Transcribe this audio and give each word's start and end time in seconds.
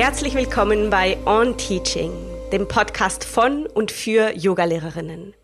Herzlich 0.00 0.34
willkommen 0.34 0.88
bei 0.88 1.18
On 1.26 1.58
Teaching, 1.58 2.10
dem 2.52 2.66
Podcast 2.66 3.22
von 3.22 3.66
und 3.66 3.92
für 3.92 4.34
Yogalehrerinnen. 4.34 5.34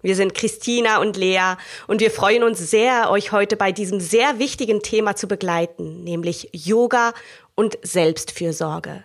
Wir 0.00 0.16
sind 0.16 0.34
Christina 0.34 1.02
und 1.02 1.18
Lea 1.18 1.56
und 1.88 2.00
wir 2.00 2.10
freuen 2.10 2.42
uns 2.42 2.58
sehr, 2.70 3.10
euch 3.10 3.32
heute 3.32 3.58
bei 3.58 3.70
diesem 3.70 4.00
sehr 4.00 4.38
wichtigen 4.38 4.80
Thema 4.80 5.14
zu 5.14 5.28
begleiten, 5.28 6.04
nämlich 6.04 6.48
Yoga 6.54 7.12
und 7.54 7.76
Selbstfürsorge. 7.82 9.04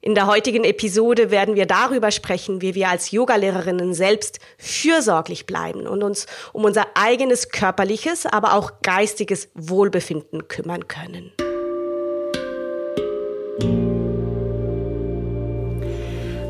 In 0.00 0.16
der 0.16 0.26
heutigen 0.26 0.64
Episode 0.64 1.30
werden 1.30 1.54
wir 1.54 1.66
darüber 1.66 2.10
sprechen, 2.10 2.60
wie 2.60 2.74
wir 2.74 2.88
als 2.88 3.12
Yogalehrerinnen 3.12 3.94
selbst 3.94 4.40
fürsorglich 4.58 5.46
bleiben 5.46 5.86
und 5.86 6.02
uns 6.02 6.26
um 6.52 6.64
unser 6.64 6.88
eigenes 6.96 7.50
körperliches, 7.50 8.26
aber 8.26 8.54
auch 8.54 8.82
geistiges 8.82 9.48
Wohlbefinden 9.54 10.48
kümmern 10.48 10.88
können. 10.88 11.32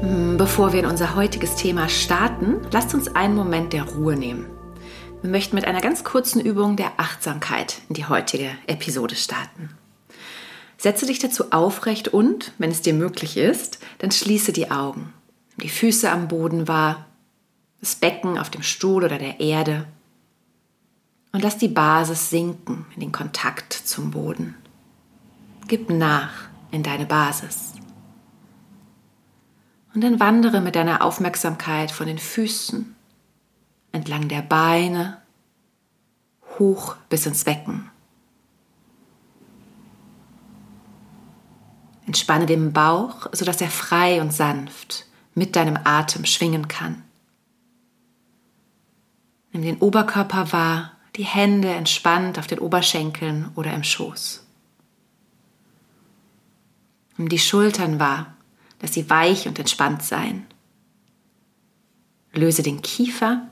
Bevor 0.08 0.72
wir 0.72 0.80
in 0.80 0.86
unser 0.86 1.16
heutiges 1.16 1.54
Thema 1.56 1.90
starten, 1.90 2.66
lasst 2.72 2.94
uns 2.94 3.14
einen 3.14 3.34
Moment 3.34 3.74
der 3.74 3.82
Ruhe 3.82 4.16
nehmen. 4.16 4.46
Wir 5.20 5.28
möchten 5.28 5.54
mit 5.54 5.66
einer 5.66 5.82
ganz 5.82 6.02
kurzen 6.02 6.40
Übung 6.40 6.76
der 6.76 6.92
Achtsamkeit 6.96 7.82
in 7.90 7.94
die 7.94 8.06
heutige 8.06 8.48
Episode 8.66 9.16
starten. 9.16 9.68
Setze 10.78 11.04
dich 11.04 11.18
dazu 11.18 11.52
aufrecht 11.52 12.08
und, 12.08 12.52
wenn 12.56 12.70
es 12.70 12.80
dir 12.80 12.94
möglich 12.94 13.36
ist, 13.36 13.80
dann 13.98 14.10
schließe 14.10 14.52
die 14.52 14.70
Augen. 14.70 15.12
Die 15.58 15.68
Füße 15.68 16.10
am 16.10 16.28
Boden 16.28 16.68
wahr, 16.68 17.04
das 17.80 17.94
Becken 17.94 18.38
auf 18.38 18.48
dem 18.48 18.62
Stuhl 18.62 19.04
oder 19.04 19.18
der 19.18 19.40
Erde 19.40 19.84
und 21.32 21.42
lass 21.42 21.58
die 21.58 21.68
Basis 21.68 22.30
sinken 22.30 22.86
in 22.94 23.00
den 23.00 23.12
Kontakt 23.12 23.74
zum 23.74 24.12
Boden. 24.12 24.54
Gib 25.66 25.90
nach 25.90 26.48
in 26.70 26.82
deine 26.82 27.04
Basis. 27.04 27.77
Und 29.98 30.02
dann 30.02 30.20
wandere 30.20 30.60
mit 30.60 30.76
deiner 30.76 31.02
Aufmerksamkeit 31.02 31.90
von 31.90 32.06
den 32.06 32.20
Füßen 32.20 32.94
entlang 33.90 34.28
der 34.28 34.42
Beine 34.42 35.20
hoch 36.56 36.94
bis 37.08 37.26
ins 37.26 37.42
Becken. 37.42 37.90
Entspanne 42.06 42.46
den 42.46 42.72
Bauch, 42.72 43.26
sodass 43.32 43.60
er 43.60 43.70
frei 43.70 44.20
und 44.20 44.32
sanft 44.32 45.06
mit 45.34 45.56
deinem 45.56 45.76
Atem 45.82 46.24
schwingen 46.26 46.68
kann. 46.68 47.02
Nimm 49.50 49.62
den 49.62 49.78
Oberkörper 49.78 50.52
wahr, 50.52 50.92
die 51.16 51.24
Hände 51.24 51.70
entspannt 51.70 52.38
auf 52.38 52.46
den 52.46 52.60
Oberschenkeln 52.60 53.50
oder 53.56 53.72
im 53.72 53.82
Schoß. 53.82 54.46
Nimm 57.16 57.28
die 57.28 57.40
Schultern 57.40 57.98
wahr, 57.98 58.37
dass 58.78 58.94
sie 58.94 59.10
weich 59.10 59.48
und 59.48 59.58
entspannt 59.58 60.02
seien. 60.02 60.46
Löse 62.32 62.62
den 62.62 62.82
Kiefer 62.82 63.48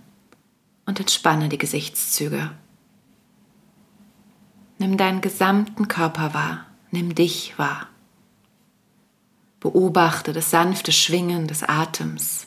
und 0.84 1.00
entspanne 1.00 1.48
die 1.48 1.58
Gesichtszüge. 1.58 2.52
Nimm 4.78 4.97
deinen 4.97 5.20
gesamten 5.20 5.88
Körper 5.88 6.34
wahr, 6.34 6.66
nimm 6.91 7.14
dich 7.14 7.58
wahr. 7.58 7.88
Beobachte 9.60 10.32
das 10.32 10.50
sanfte 10.50 10.92
Schwingen 10.92 11.48
des 11.48 11.62
Atems. 11.62 12.47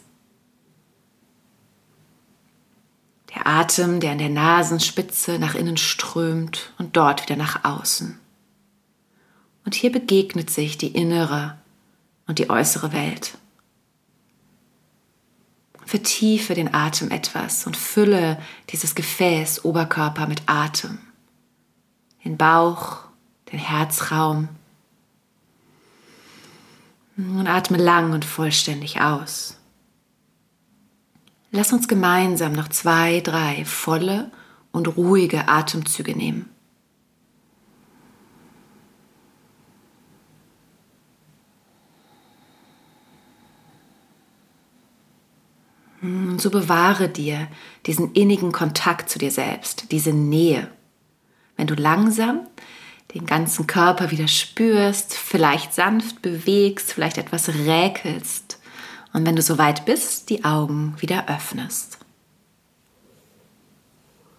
Der 3.36 3.46
Atem, 3.46 4.00
der 4.00 4.12
an 4.14 4.18
der 4.20 4.30
Nasenspitze 4.30 5.38
nach 5.40 5.56
innen 5.56 5.78
strömt 5.78 6.74
und 6.78 6.96
dort 6.96 7.24
wieder 7.24 7.36
nach 7.36 7.64
außen. 7.64 8.20
Und 9.66 9.76
hier 9.76 9.92
begegnet 9.92 10.50
sich 10.50 10.78
die 10.78 10.96
innere 10.96 11.59
und 12.30 12.38
die 12.38 12.52
äußere 12.52 12.94
Welt. 12.94 13.40
Vertiefe 15.84 16.54
den 16.54 16.76
Atem 16.76 17.10
etwas 17.10 17.66
und 17.66 17.76
fülle 17.76 18.40
dieses 18.70 18.94
Gefäß 18.94 19.66
Oberkörper 19.66 20.28
mit 20.28 20.44
Atem. 20.46 21.00
Den 22.24 22.38
Bauch, 22.38 23.00
den 23.52 23.58
Herzraum. 23.58 24.48
Und 27.18 27.48
atme 27.48 27.80
lang 27.80 28.14
und 28.14 28.24
vollständig 28.24 29.02
aus. 29.02 29.58
Lass 31.50 31.74
uns 31.74 31.88
gemeinsam 31.88 32.54
noch 32.54 32.68
zwei, 32.68 33.22
drei 33.22 33.66
volle 33.66 34.30
und 34.72 34.98
ruhige 34.98 35.48
Atemzüge 35.48 36.16
nehmen. 36.16 36.48
So 46.38 46.50
bewahre 46.50 47.10
dir 47.10 47.48
diesen 47.86 48.14
innigen 48.14 48.52
Kontakt 48.52 49.10
zu 49.10 49.20
dir 49.20 49.32
selbst, 49.32 49.92
diese 49.92 50.14
Nähe. 50.14 50.70
Wenn 51.58 51.68
du 51.68 51.76
langsam 51.76 52.48
den 53.14 53.26
ganzen 53.26 53.68
Körper 53.68 54.12
wieder 54.12 54.28
spürst, 54.28 55.14
vielleicht 55.14 55.74
sanft 55.74 56.22
bewegst, 56.22 56.94
vielleicht 56.94 57.18
etwas 57.18 57.50
räkelst 57.50 58.60
und 59.14 59.26
wenn 59.26 59.36
du 59.36 59.42
soweit 59.42 59.86
bist, 59.86 60.30
die 60.30 60.46
Augen 60.46 60.96
wieder 61.00 61.28
öffnest. 61.28 61.98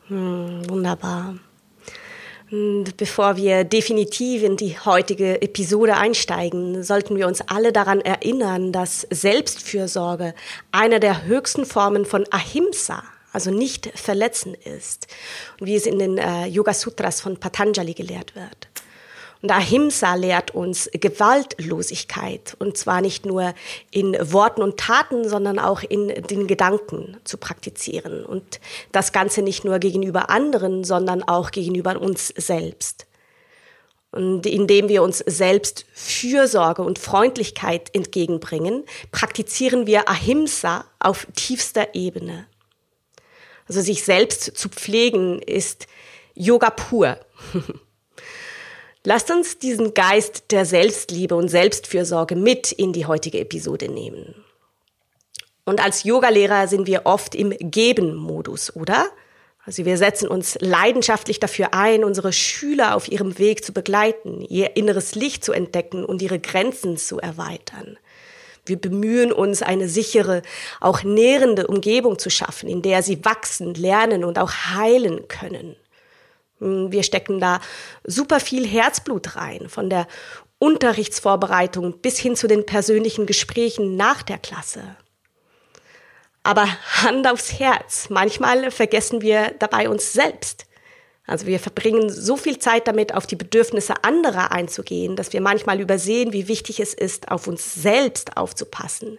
Hm, 0.07 0.63
wunderbar. 0.69 1.35
Und 2.51 2.97
bevor 2.97 3.37
wir 3.37 3.63
definitiv 3.63 4.43
in 4.43 4.57
die 4.57 4.77
heutige 4.79 5.41
Episode 5.41 5.97
einsteigen, 5.97 6.83
sollten 6.83 7.17
wir 7.17 7.29
uns 7.29 7.43
alle 7.43 7.73
daran 7.73 8.01
erinnern, 8.01 8.73
dass 8.73 9.07
Selbstfürsorge 9.11 10.35
eine 10.73 10.99
der 10.99 11.25
höchsten 11.27 11.65
Formen 11.65 12.05
von 12.05 12.25
Ahimsa, 12.33 13.05
also 13.33 13.53
nicht 13.53 13.93
verletzen 13.95 14.55
ist, 14.55 15.07
wie 15.61 15.77
es 15.77 15.87
in 15.87 16.01
den 16.01 16.19
äh, 16.19 16.47
Yoga 16.47 16.75
Sutras 16.75 17.21
von 17.21 17.37
Patanjali 17.37 17.95
gelehrt 17.95 18.35
wird. 18.35 18.70
Und 19.43 19.51
Ahimsa 19.51 20.15
lehrt 20.15 20.55
uns 20.55 20.91
Gewaltlosigkeit. 20.93 22.57
Und 22.59 22.77
zwar 22.77 23.01
nicht 23.01 23.25
nur 23.25 23.55
in 23.91 24.17
Worten 24.21 24.63
und 24.63 24.79
Taten, 24.79 25.29
sondern 25.29 25.59
auch 25.59 25.83
in 25.83 26.09
den 26.09 26.47
Gedanken 26.47 27.17
zu 27.25 27.39
praktizieren. 27.39 28.27
Und 28.27 28.61
das 28.93 29.13
Ganze 29.13 29.41
nicht 29.41 29.65
nur 29.65 29.79
gegenüber 29.79 30.29
anderen, 30.29 30.85
sondern 30.85 31.23
auch 31.23 31.53
gegenüber 31.53 31.99
uns 32.01 32.29
selbst. 32.29 33.07
Und 34.13 34.45
indem 34.45 34.89
wir 34.89 35.03
uns 35.03 35.19
selbst 35.19 35.87
Fürsorge 35.95 36.83
und 36.83 36.99
Freundlichkeit 36.99 37.95
entgegenbringen, 37.95 38.85
praktizieren 39.13 39.87
wir 39.87 40.09
Ahimsa 40.09 40.85
auf 40.99 41.27
tiefster 41.35 41.95
Ebene. 41.95 42.47
Also 43.69 43.81
sich 43.81 44.05
selbst 44.05 44.59
zu 44.59 44.69
pflegen 44.69 45.41
ist 45.41 45.87
Yoga 46.35 46.71
pur. 46.71 47.19
Lasst 49.03 49.31
uns 49.31 49.59
diesen 49.59 49.95
Geist 49.95 50.51
der 50.51 50.67
Selbstliebe 50.67 51.35
und 51.35 51.49
Selbstfürsorge 51.49 52.37
mit 52.37 52.71
in 52.71 52.93
die 52.93 53.07
heutige 53.07 53.41
Episode 53.41 53.89
nehmen. 53.89 54.35
Und 55.65 55.83
als 55.83 56.05
Yogalehrer 56.05 56.69
sind 56.69 56.87
wir 56.87 57.03
oft 57.05 57.35
im 57.35 57.51
Geben-Modus, 57.59 58.77
oder? 58.77 59.07
Also 59.65 59.87
wir 59.87 59.97
setzen 59.97 60.29
uns 60.29 60.59
leidenschaftlich 60.61 61.41
dafür 61.41 61.73
ein, 61.73 62.05
unsere 62.05 62.33
Schüler 62.33 62.95
auf 62.95 63.11
ihrem 63.11 63.39
Weg 63.39 63.65
zu 63.65 63.73
begleiten, 63.73 64.43
ihr 64.43 64.77
inneres 64.77 65.15
Licht 65.15 65.45
zu 65.45 65.53
entdecken 65.53 66.05
und 66.05 66.21
ihre 66.21 66.39
Grenzen 66.39 66.99
zu 66.99 67.21
erweitern. 67.21 67.99
Wir 68.67 68.79
bemühen 68.79 69.33
uns, 69.33 69.63
eine 69.63 69.89
sichere, 69.89 70.43
auch 70.79 71.05
nährende 71.05 71.67
Umgebung 71.67 72.19
zu 72.19 72.29
schaffen, 72.29 72.69
in 72.69 72.83
der 72.83 73.03
sie 73.03 73.25
wachsen, 73.25 73.73
lernen 73.75 74.25
und 74.25 74.39
auch 74.39 74.53
heilen 74.53 75.27
können. 75.29 75.77
Hm, 76.61 76.93
wir 76.93 77.03
stecken 77.03 77.41
da 77.41 77.61
super 78.05 78.41
viel 78.41 78.67
Herzblut 78.67 79.37
rein, 79.37 79.69
von 79.69 79.91
der 79.91 80.07
Unterrichtsvorbereitung 80.59 82.01
bis 82.01 82.19
hin 82.19 82.37
zu 82.37 82.47
den 82.47 82.67
persönlichen 82.67 83.27
Gesprächen 83.27 83.97
nach 83.97 84.23
der 84.23 84.39
Klasse. 84.39 84.83
Aber 86.43 86.67
Hand 87.03 87.27
aufs 87.27 87.59
Herz, 87.59 88.09
manchmal 88.09 88.71
vergessen 88.71 89.21
wir 89.21 89.55
dabei 89.59 89.89
uns 89.89 90.13
selbst. 90.13 90.67
Also 91.27 91.47
wir 91.47 91.61
verbringen 91.61 92.11
so 92.11 92.37
viel 92.37 92.59
Zeit 92.59 92.89
damit, 92.89 93.15
auf 93.15 93.27
die 93.27 93.37
Bedürfnisse 93.37 93.95
anderer 94.03 94.53
einzugehen, 94.53 95.17
dass 95.17 95.33
wir 95.33 95.41
manchmal 95.41 95.81
übersehen, 95.81 96.33
wie 96.33 96.49
wichtig 96.49 96.81
es 96.81 96.93
ist, 96.93 97.31
auf 97.31 97.47
uns 97.47 97.75
selbst 97.75 98.37
aufzupassen 98.37 99.19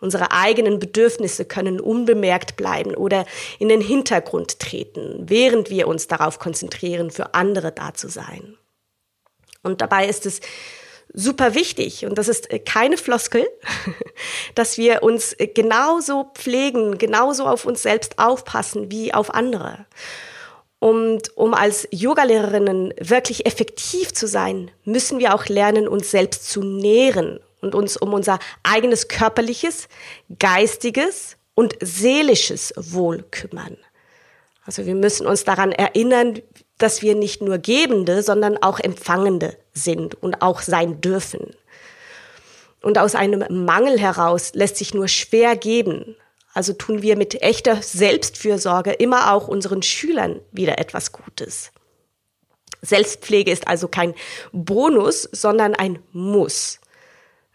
Unsere 0.00 0.32
eigenen 0.32 0.78
Bedürfnisse 0.78 1.44
können 1.44 1.78
unbemerkt 1.78 2.56
bleiben 2.56 2.94
oder 2.94 3.26
in 3.58 3.68
den 3.68 3.82
Hintergrund 3.82 4.58
treten, 4.58 5.28
während 5.28 5.68
wir 5.68 5.86
uns 5.88 6.06
darauf 6.06 6.38
konzentrieren, 6.38 7.10
für 7.10 7.34
andere 7.34 7.70
da 7.70 7.92
zu 7.92 8.08
sein. 8.08 8.56
Und 9.62 9.82
dabei 9.82 10.08
ist 10.08 10.24
es 10.24 10.40
super 11.12 11.54
wichtig, 11.54 12.06
und 12.06 12.16
das 12.16 12.28
ist 12.28 12.48
keine 12.64 12.96
Floskel, 12.96 13.46
dass 14.54 14.78
wir 14.78 15.02
uns 15.02 15.36
genauso 15.54 16.30
pflegen, 16.34 16.96
genauso 16.96 17.46
auf 17.46 17.66
uns 17.66 17.82
selbst 17.82 18.18
aufpassen 18.18 18.90
wie 18.90 19.12
auf 19.12 19.34
andere. 19.34 19.84
Und 20.78 21.36
um 21.36 21.52
als 21.52 21.86
Yogalehrerinnen 21.90 22.94
wirklich 22.98 23.44
effektiv 23.44 24.14
zu 24.14 24.26
sein, 24.26 24.70
müssen 24.84 25.18
wir 25.18 25.34
auch 25.34 25.44
lernen, 25.46 25.86
uns 25.86 26.10
selbst 26.10 26.50
zu 26.50 26.62
nähren 26.62 27.40
und 27.60 27.74
uns 27.74 27.96
um 27.96 28.12
unser 28.12 28.38
eigenes 28.62 29.08
körperliches, 29.08 29.88
geistiges 30.38 31.36
und 31.54 31.76
seelisches 31.80 32.72
Wohl 32.76 33.24
kümmern. 33.30 33.76
Also 34.64 34.86
wir 34.86 34.94
müssen 34.94 35.26
uns 35.26 35.44
daran 35.44 35.72
erinnern, 35.72 36.40
dass 36.78 37.02
wir 37.02 37.14
nicht 37.14 37.42
nur 37.42 37.58
Gebende, 37.58 38.22
sondern 38.22 38.56
auch 38.62 38.80
Empfangende 38.80 39.56
sind 39.72 40.20
und 40.22 40.42
auch 40.42 40.60
sein 40.60 41.00
dürfen. 41.00 41.54
Und 42.82 42.98
aus 42.98 43.14
einem 43.14 43.64
Mangel 43.64 43.98
heraus 43.98 44.52
lässt 44.54 44.76
sich 44.76 44.94
nur 44.94 45.08
schwer 45.08 45.56
geben. 45.56 46.16
Also 46.54 46.72
tun 46.72 47.02
wir 47.02 47.16
mit 47.16 47.42
echter 47.42 47.82
Selbstfürsorge 47.82 48.92
immer 48.92 49.32
auch 49.32 49.48
unseren 49.48 49.82
Schülern 49.82 50.40
wieder 50.50 50.78
etwas 50.78 51.12
Gutes. 51.12 51.72
Selbstpflege 52.82 53.50
ist 53.50 53.68
also 53.68 53.88
kein 53.88 54.14
Bonus, 54.52 55.28
sondern 55.32 55.74
ein 55.74 55.98
Muss. 56.12 56.80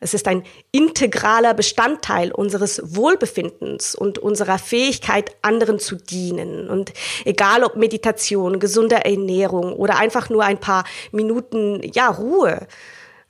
Es 0.05 0.13
ist 0.13 0.27
ein 0.27 0.43
integraler 0.71 1.55
Bestandteil 1.55 2.31
unseres 2.31 2.79
Wohlbefindens 2.95 3.95
und 3.95 4.19
unserer 4.19 4.59
Fähigkeit, 4.59 5.35
anderen 5.41 5.79
zu 5.79 5.95
dienen. 5.95 6.69
Und 6.69 6.93
egal 7.25 7.63
ob 7.63 7.75
Meditation, 7.75 8.59
gesunde 8.59 9.03
Ernährung 9.03 9.73
oder 9.73 9.97
einfach 9.97 10.29
nur 10.29 10.43
ein 10.43 10.59
paar 10.59 10.83
Minuten, 11.11 11.81
ja, 11.91 12.07
Ruhe, 12.07 12.67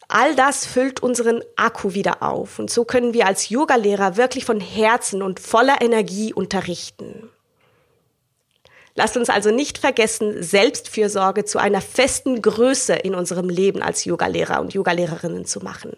all 0.09 0.35
das 0.35 0.65
füllt 0.65 1.01
unseren 1.01 1.41
Akku 1.55 1.93
wieder 1.93 2.21
auf. 2.21 2.59
Und 2.59 2.69
so 2.69 2.83
können 2.83 3.13
wir 3.13 3.25
als 3.25 3.47
Yogalehrer 3.47 4.17
wirklich 4.17 4.43
von 4.43 4.59
Herzen 4.59 5.21
und 5.21 5.39
voller 5.39 5.81
Energie 5.81 6.33
unterrichten. 6.33 7.29
Lasst 8.95 9.15
uns 9.15 9.29
also 9.29 9.49
nicht 9.49 9.77
vergessen, 9.77 10.43
Selbstfürsorge 10.43 11.45
zu 11.45 11.57
einer 11.57 11.79
festen 11.79 12.41
Größe 12.41 12.95
in 12.95 13.15
unserem 13.15 13.47
Leben 13.47 13.81
als 13.81 14.03
Yogalehrer 14.03 14.59
und 14.59 14.73
Yogalehrerinnen 14.73 15.45
zu 15.45 15.61
machen 15.61 15.95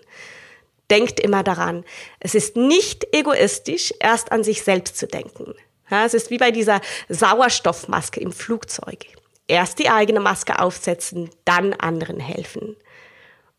denkt 0.89 1.19
immer 1.19 1.43
daran, 1.43 1.83
es 2.19 2.35
ist 2.35 2.55
nicht 2.55 3.07
egoistisch, 3.13 3.93
erst 3.99 4.31
an 4.31 4.43
sich 4.43 4.63
selbst 4.63 4.97
zu 4.97 5.07
denken. 5.07 5.53
Ja, 5.89 6.05
es 6.05 6.13
ist 6.13 6.29
wie 6.29 6.37
bei 6.37 6.51
dieser 6.51 6.81
Sauerstoffmaske 7.09 8.19
im 8.19 8.31
Flugzeug. 8.31 9.05
Erst 9.47 9.79
die 9.79 9.89
eigene 9.89 10.19
Maske 10.19 10.59
aufsetzen, 10.59 11.29
dann 11.45 11.73
anderen 11.73 12.19
helfen. 12.19 12.75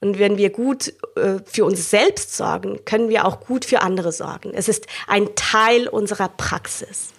Und 0.01 0.19
wenn 0.19 0.37
wir 0.37 0.51
gut 0.51 0.93
äh, 1.17 1.39
für 1.45 1.65
uns 1.65 1.91
selbst 1.91 2.37
sorgen, 2.37 2.85
können 2.85 3.09
wir 3.09 3.25
auch 3.25 3.41
gut 3.41 3.65
für 3.65 3.81
andere 3.83 4.13
sorgen. 4.13 4.53
Es 4.55 4.69
ist 4.69 4.87
ein 5.07 5.35
Teil 5.35 5.89
unserer 5.89 6.29
Praxis. 6.29 7.13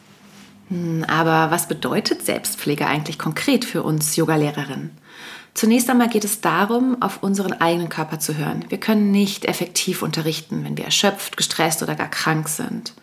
Hm, 0.70 1.04
aber 1.08 1.52
was 1.52 1.68
bedeutet 1.68 2.26
Selbstpflege 2.26 2.86
eigentlich 2.86 3.18
konkret 3.18 3.66
für 3.66 3.84
uns 3.84 4.16
Yogalehrerinnen? 4.16 4.92
Zunächst 5.54 5.90
einmal 5.90 6.10
geht 6.10 6.24
es 6.24 6.42
darum, 6.42 7.02
auf 7.02 7.22
unseren 7.24 7.54
eigenen 7.54 7.90
Körper 7.90 8.20
zu 8.20 8.38
hören. 8.38 8.66
Wir 8.70 8.80
können 8.80 9.12
nicht 9.12 9.46
effektiv 9.46 10.02
unterrichten, 10.04 10.64
wenn 10.64 10.78
wir 10.78 10.86
erschöpft, 10.86 11.38
gestresst 11.38 11.84
oder 11.84 11.96
gar 11.96 12.10
krank 12.10 12.48
sind. 12.48 12.94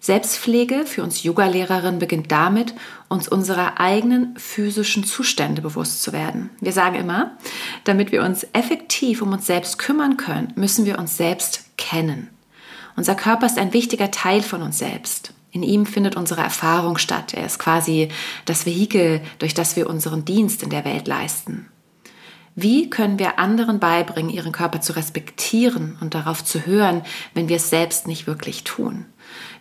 Selbstpflege 0.00 0.86
für 0.86 1.02
uns 1.02 1.24
Yogalehrerinnen 1.24 1.98
beginnt 1.98 2.30
damit, 2.30 2.72
uns 3.08 3.26
unserer 3.26 3.80
eigenen 3.80 4.36
physischen 4.38 5.04
Zustände 5.04 5.60
bewusst 5.60 6.02
zu 6.02 6.12
werden. 6.12 6.50
Wir 6.60 6.72
sagen 6.72 6.94
immer, 6.94 7.36
damit 7.84 8.12
wir 8.12 8.22
uns 8.22 8.46
effektiv 8.52 9.22
um 9.22 9.32
uns 9.32 9.46
selbst 9.46 9.78
kümmern 9.78 10.16
können, 10.16 10.52
müssen 10.54 10.86
wir 10.86 10.98
uns 10.98 11.16
selbst 11.16 11.76
kennen. 11.76 12.28
Unser 12.96 13.16
Körper 13.16 13.46
ist 13.46 13.58
ein 13.58 13.72
wichtiger 13.72 14.10
Teil 14.10 14.42
von 14.42 14.62
uns 14.62 14.78
selbst. 14.78 15.32
In 15.58 15.64
ihm 15.64 15.86
findet 15.86 16.14
unsere 16.14 16.40
Erfahrung 16.40 16.98
statt. 16.98 17.34
Er 17.34 17.44
ist 17.44 17.58
quasi 17.58 18.10
das 18.44 18.64
Vehikel, 18.64 19.22
durch 19.40 19.54
das 19.54 19.74
wir 19.74 19.90
unseren 19.90 20.24
Dienst 20.24 20.62
in 20.62 20.70
der 20.70 20.84
Welt 20.84 21.08
leisten. 21.08 21.68
Wie 22.54 22.88
können 22.88 23.18
wir 23.18 23.40
anderen 23.40 23.80
beibringen, 23.80 24.30
ihren 24.30 24.52
Körper 24.52 24.80
zu 24.80 24.94
respektieren 24.94 25.98
und 26.00 26.14
darauf 26.14 26.44
zu 26.44 26.64
hören, 26.64 27.02
wenn 27.34 27.48
wir 27.48 27.56
es 27.56 27.70
selbst 27.70 28.06
nicht 28.06 28.28
wirklich 28.28 28.62
tun? 28.62 29.06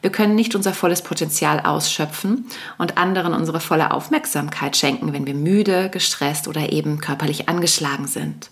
Wir 0.03 0.11
können 0.11 0.35
nicht 0.35 0.53
unser 0.53 0.75
volles 0.75 1.01
Potenzial 1.01 1.61
ausschöpfen 1.61 2.45
und 2.77 2.99
anderen 2.99 3.33
unsere 3.33 3.59
volle 3.59 3.89
Aufmerksamkeit 3.89 4.77
schenken, 4.77 5.13
wenn 5.13 5.25
wir 5.25 5.33
müde, 5.33 5.89
gestresst 5.89 6.47
oder 6.47 6.71
eben 6.71 6.99
körperlich 6.99 7.49
angeschlagen 7.49 8.05
sind. 8.05 8.51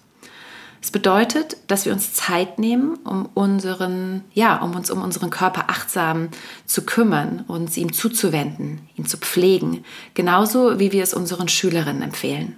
Es 0.85 0.91
bedeutet, 0.91 1.57
dass 1.65 1.87
wir 1.87 1.93
uns 1.93 2.13
Zeit 2.13 2.59
nehmen, 2.59 2.99
um 3.05 3.27
unseren, 3.33 4.23
ja, 4.33 4.57
um 4.57 4.75
uns 4.75 4.91
um 4.91 5.01
unseren 5.01 5.31
Körper 5.31 5.63
achtsam 5.67 6.29
zu 6.67 6.85
kümmern, 6.85 7.43
uns 7.47 7.75
ihm 7.75 7.91
zuzuwenden, 7.91 8.87
ihn 8.95 9.07
zu 9.07 9.17
pflegen, 9.17 9.83
genauso 10.13 10.77
wie 10.77 10.91
wir 10.91 11.01
es 11.01 11.15
unseren 11.15 11.47
Schülerinnen 11.47 12.03
empfehlen. 12.03 12.55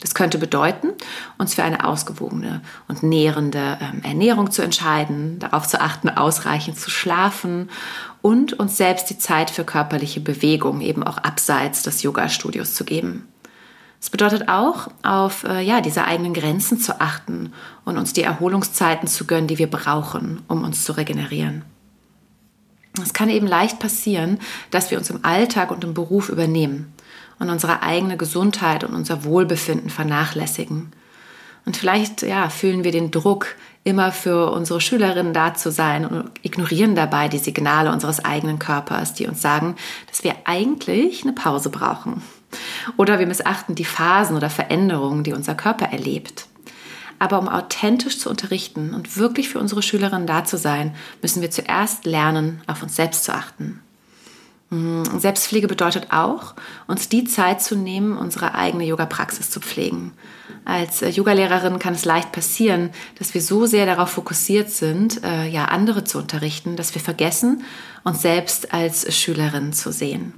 Das 0.00 0.14
könnte 0.14 0.38
bedeuten, 0.38 0.90
uns 1.36 1.54
für 1.54 1.64
eine 1.64 1.84
ausgewogene 1.84 2.62
und 2.86 3.02
nährende 3.02 3.76
ähm, 3.80 4.02
Ernährung 4.04 4.52
zu 4.52 4.62
entscheiden, 4.62 5.40
darauf 5.40 5.66
zu 5.66 5.80
achten, 5.80 6.08
ausreichend 6.08 6.78
zu 6.78 6.90
schlafen 6.90 7.70
und 8.22 8.52
uns 8.52 8.76
selbst 8.76 9.10
die 9.10 9.18
Zeit 9.18 9.50
für 9.50 9.64
körperliche 9.64 10.20
Bewegung 10.20 10.80
eben 10.80 11.02
auch 11.02 11.18
abseits 11.18 11.82
des 11.82 12.04
Yoga-Studios 12.04 12.74
zu 12.74 12.84
geben. 12.84 13.26
Es 14.00 14.10
bedeutet 14.10 14.48
auch, 14.48 14.88
auf 15.02 15.44
äh, 15.44 15.60
ja, 15.62 15.80
diese 15.80 16.04
eigenen 16.04 16.34
Grenzen 16.34 16.78
zu 16.78 17.00
achten 17.00 17.52
und 17.84 17.96
uns 17.96 18.12
die 18.12 18.22
Erholungszeiten 18.22 19.08
zu 19.08 19.26
gönnen, 19.26 19.48
die 19.48 19.58
wir 19.58 19.70
brauchen, 19.70 20.42
um 20.48 20.62
uns 20.62 20.84
zu 20.84 20.92
regenerieren. 20.92 21.64
Es 23.02 23.12
kann 23.12 23.28
eben 23.28 23.46
leicht 23.46 23.80
passieren, 23.80 24.38
dass 24.70 24.90
wir 24.90 24.98
uns 24.98 25.10
im 25.10 25.24
Alltag 25.24 25.70
und 25.70 25.82
im 25.82 25.94
Beruf 25.94 26.28
übernehmen 26.28 26.92
und 27.38 27.50
unsere 27.50 27.82
eigene 27.82 28.16
Gesundheit 28.16 28.84
und 28.84 28.94
unser 28.94 29.24
Wohlbefinden 29.24 29.90
vernachlässigen. 29.90 30.92
Und 31.66 31.76
vielleicht 31.76 32.22
ja, 32.22 32.50
fühlen 32.50 32.84
wir 32.84 32.92
den 32.92 33.10
Druck, 33.10 33.56
immer 33.84 34.12
für 34.12 34.50
unsere 34.50 34.80
Schülerinnen 34.80 35.34
da 35.34 35.54
zu 35.54 35.70
sein 35.70 36.06
und 36.06 36.30
ignorieren 36.42 36.94
dabei 36.94 37.28
die 37.28 37.38
Signale 37.38 37.92
unseres 37.92 38.24
eigenen 38.24 38.58
Körpers, 38.58 39.12
die 39.12 39.26
uns 39.26 39.42
sagen, 39.42 39.76
dass 40.08 40.24
wir 40.24 40.34
eigentlich 40.44 41.22
eine 41.22 41.34
Pause 41.34 41.68
brauchen. 41.68 42.22
Oder 42.96 43.18
wir 43.18 43.26
missachten 43.26 43.74
die 43.74 43.84
Phasen 43.84 44.36
oder 44.36 44.50
Veränderungen, 44.50 45.24
die 45.24 45.32
unser 45.32 45.54
Körper 45.54 45.86
erlebt. 45.86 46.46
Aber 47.18 47.38
um 47.38 47.48
authentisch 47.48 48.18
zu 48.18 48.28
unterrichten 48.28 48.92
und 48.92 49.16
wirklich 49.16 49.48
für 49.48 49.58
unsere 49.58 49.82
Schülerinnen 49.82 50.26
da 50.26 50.44
zu 50.44 50.58
sein, 50.58 50.94
müssen 51.22 51.42
wir 51.42 51.50
zuerst 51.50 52.04
lernen, 52.04 52.60
auf 52.66 52.82
uns 52.82 52.96
selbst 52.96 53.24
zu 53.24 53.32
achten. 53.32 53.80
Mm, 54.70 55.04
Selbstpflege 55.18 55.68
bedeutet 55.68 56.08
auch, 56.10 56.54
uns 56.86 57.08
die 57.08 57.24
Zeit 57.24 57.62
zu 57.62 57.76
nehmen, 57.76 58.16
unsere 58.16 58.54
eigene 58.54 58.84
Yoga-Praxis 58.84 59.50
zu 59.50 59.60
pflegen. 59.60 60.12
Als 60.64 61.02
äh, 61.02 61.08
Yogalehrerin 61.08 61.78
kann 61.78 61.94
es 61.94 62.04
leicht 62.04 62.32
passieren, 62.32 62.90
dass 63.18 63.34
wir 63.34 63.42
so 63.42 63.66
sehr 63.66 63.86
darauf 63.86 64.10
fokussiert 64.10 64.70
sind, 64.70 65.22
äh, 65.22 65.46
ja 65.46 65.66
andere 65.66 66.04
zu 66.04 66.18
unterrichten, 66.18 66.76
dass 66.76 66.94
wir 66.94 67.02
vergessen, 67.02 67.64
uns 68.02 68.22
selbst 68.22 68.72
als 68.72 69.14
Schülerin 69.14 69.72
zu 69.72 69.92
sehen. 69.92 70.32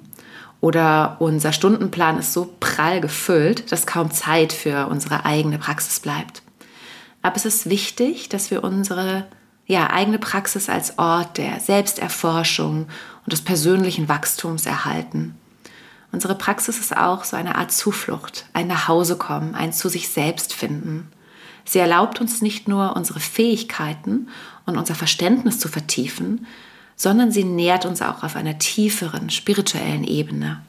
Oder 0.61 1.17
unser 1.21 1.53
Stundenplan 1.53 2.19
ist 2.19 2.33
so 2.33 2.55
prall 2.61 3.01
gefüllt, 3.01 3.71
dass 3.71 3.87
kaum 3.87 4.11
Zeit 4.11 4.53
für 4.53 4.89
unsere 4.89 5.25
eigene 5.25 5.59
Praxis 5.59 6.01
bleibt. 6.01 6.43
Aber 7.23 7.37
es 7.37 7.45
ist 7.45 7.69
wichtig, 7.69 8.29
dass 8.29 8.51
wir 8.51 8.65
unsere 8.65 9.27
ja, 9.67 9.91
eigene 9.91 10.19
Praxis 10.19 10.69
als 10.69 10.99
Ort 10.99 11.39
der 11.39 11.61
Selbsterforschung 11.61 12.87
und 13.25 13.33
des 13.33 13.43
persönlichen 13.43 14.09
Wachstums 14.09 14.65
erhalten. 14.65 15.35
Unsere 16.13 16.37
Praxis 16.37 16.79
ist 16.79 16.97
auch 16.97 17.25
so 17.25 17.37
eine 17.37 17.57
Art 17.57 17.73
Zuflucht, 17.73 18.47
ein 18.53 18.69
Nachhausekommen, 18.69 19.55
ein 19.55 19.73
zu 19.73 19.89
sich 19.89 20.09
selbst 20.09 20.55
finden. 20.55 21.11
Sie 21.65 21.81
erlaubt 21.81 22.21
uns 22.21 22.43
nicht 22.43 22.69
nur 22.69 22.95
unsere 22.95 23.19
Fähigkeiten 23.19 24.29
und 24.67 24.79
unser 24.79 24.95
Verständnis 24.95 25.59
zu 25.59 25.69
vertiefen, 25.69 26.47
sondern 26.97 27.31
sie 27.31 27.45
nährt 27.45 27.85
uns 27.85 28.03
auch 28.03 28.23
auf 28.23 28.37
einer 28.37 28.59
tieferen 28.59 29.31
spirituellen 29.31 30.05
Ebene. 30.05 30.63